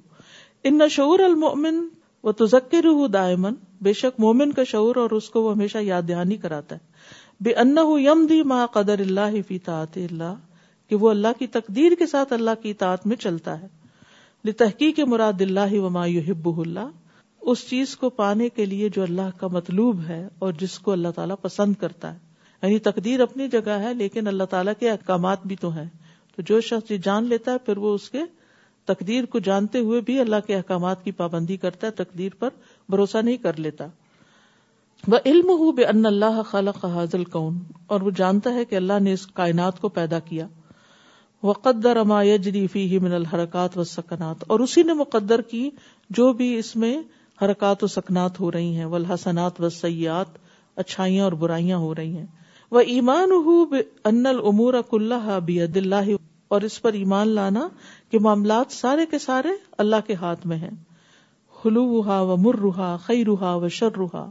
[0.70, 1.80] ان شعور المومن
[2.24, 3.54] و تذکر دائمن
[3.86, 7.54] بے شک مومن کا شعور اور اس کو وہ ہمیشہ یاد دہانی کراتا ہے بے
[7.64, 10.34] ان یم دی ما قدر اللہ فی طاعت اللہ
[10.90, 13.68] کہ وہ اللہ کی تقدیر کے ساتھ اللہ کی اطاعت میں چلتا ہے
[14.48, 16.90] لتحقیق مراد اللہ و ما اللہ
[17.52, 21.12] اس چیز کو پانے کے لیے جو اللہ کا مطلوب ہے اور جس کو اللہ
[21.16, 22.20] تعالیٰ پسند کرتا ہے
[22.64, 25.86] یعنی تقدیر اپنی جگہ ہے لیکن اللہ تعالیٰ کے احکامات بھی تو ہیں
[26.36, 28.20] تو جو شخص یہ جان لیتا ہے پھر وہ اس کے
[28.92, 32.50] تقدیر کو جانتے ہوئے بھی اللہ کے احکامات کی پابندی کرتا ہے تقدیر پر
[32.90, 33.88] بھروسہ نہیں کر لیتا
[35.12, 37.58] وہ علم ہو بے ان اللہ خالق حاضل کون
[37.96, 40.46] اور وہ جانتا ہے کہ اللہ نے اس کائنات کو پیدا کیا
[42.00, 45.70] اما یجری فی من الحرکات و سکنات اور اسی نے مقدر کی
[46.20, 46.96] جو بھی اس میں
[47.44, 50.38] حرکات و سکنات ہو رہی ہیں ولحسنات و سیات
[50.84, 52.26] اچھائیاں اور برائیاں ہو رہی ہیں
[52.76, 56.10] وہ ایمان ہو بن العمور اک اللہ
[56.58, 57.68] اور اس پر ایمان لانا
[58.12, 59.50] کہ معاملات سارے کے سارے
[59.86, 60.76] اللہ کے ہاتھ میں ہیں
[61.76, 64.30] روحا و مر رہا خی روحا و شر رہا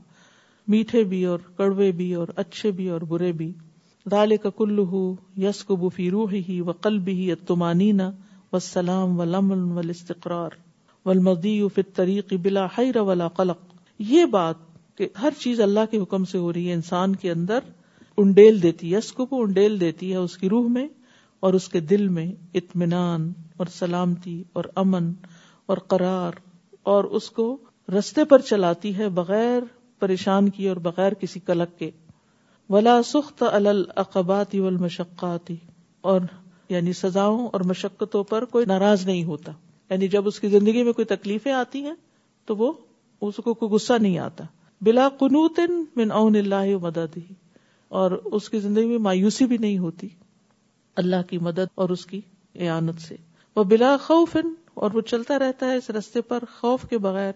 [0.74, 3.52] میٹھے بھی اور کڑوے بھی اور اچھے بھی اور برے بھی
[4.10, 5.04] دال کا کلو
[5.46, 7.56] یس کو بفی روح ہی و قلب ہی اتو
[8.52, 10.60] و سلام و لمن و استقرار
[11.06, 13.62] والمضی فی الطریق بلا حیر ولا قلق
[14.08, 14.56] یہ بات
[14.96, 17.64] کہ ہر چیز اللہ کے حکم سے ہو رہی ہے انسان کے اندر
[18.22, 20.86] انڈیل دیتی ہے اس کو انڈیل دیتی ہے اس کی روح میں
[21.46, 22.26] اور اس کے دل میں
[22.60, 23.30] اطمینان
[23.62, 25.12] اور سلامتی اور امن
[25.72, 26.38] اور قرار
[26.94, 27.46] اور اس کو
[27.98, 29.62] رستے پر چلاتی ہے بغیر
[30.00, 31.90] پریشان کی اور بغیر کسی کلک کے
[32.70, 35.56] ولا سخت القباتی اقباتی
[36.12, 36.20] اور
[36.68, 39.52] یعنی سزاؤں اور مشقتوں پر کوئی ناراض نہیں ہوتا
[39.92, 41.94] یعنی جب اس کی زندگی میں کوئی تکلیفیں آتی ہیں
[42.46, 42.72] تو وہ
[43.26, 44.44] اس کو کوئی غصہ نہیں آتا
[44.86, 45.58] بلا قنوت
[45.96, 47.32] من اون اللہ مدد ہی
[48.00, 50.08] اور اس کی زندگی میں مایوسی بھی نہیں ہوتی
[51.02, 52.20] اللہ کی مدد اور اس کی
[52.68, 53.16] اعانت سے
[53.56, 54.36] وہ بلا خوف
[54.84, 57.32] اور وہ چلتا رہتا ہے اس رستے پر خوف کے بغیر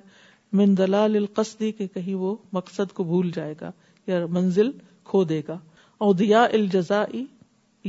[0.61, 3.71] من دلال القصدی کے کہیں وہ مقصد کو بھول جائے گا
[4.13, 4.71] یا منزل
[5.13, 5.59] کھو دے گا
[6.07, 7.25] اور دیا الجزائی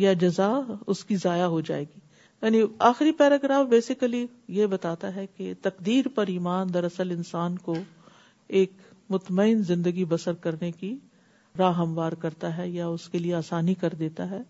[0.06, 0.50] یا جزا
[0.94, 2.06] اس کی ضائع ہو جائے گی
[2.42, 4.26] یعنی آخری پیراگراف بیسیکلی
[4.58, 7.76] یہ بتاتا ہے کہ تقدیر پر ایمان دراصل انسان کو
[8.60, 8.72] ایک
[9.10, 10.96] مطمئن زندگی بسر کرنے کی
[11.60, 14.42] راہ ہموار کرتا ہے یا اس کے لیے آسانی کر دیتا ہے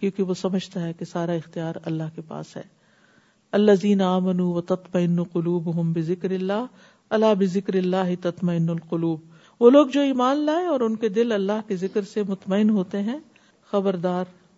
[0.00, 2.62] کیونکہ وہ سمجھتا ہے کہ سارا اختیار اللہ کے پاس ہے
[3.58, 6.64] اللہ زین آمن تتم ان قلوب ہم بکر اللہ
[7.16, 11.68] اللہ بکر اللہ تطمئن القلوب وہ لوگ جو ایمان لائے اور ان کے دل اللہ
[11.68, 13.18] کے ذکر سے مطمئن ہوتے ہیں
[13.70, 14.24] خبردار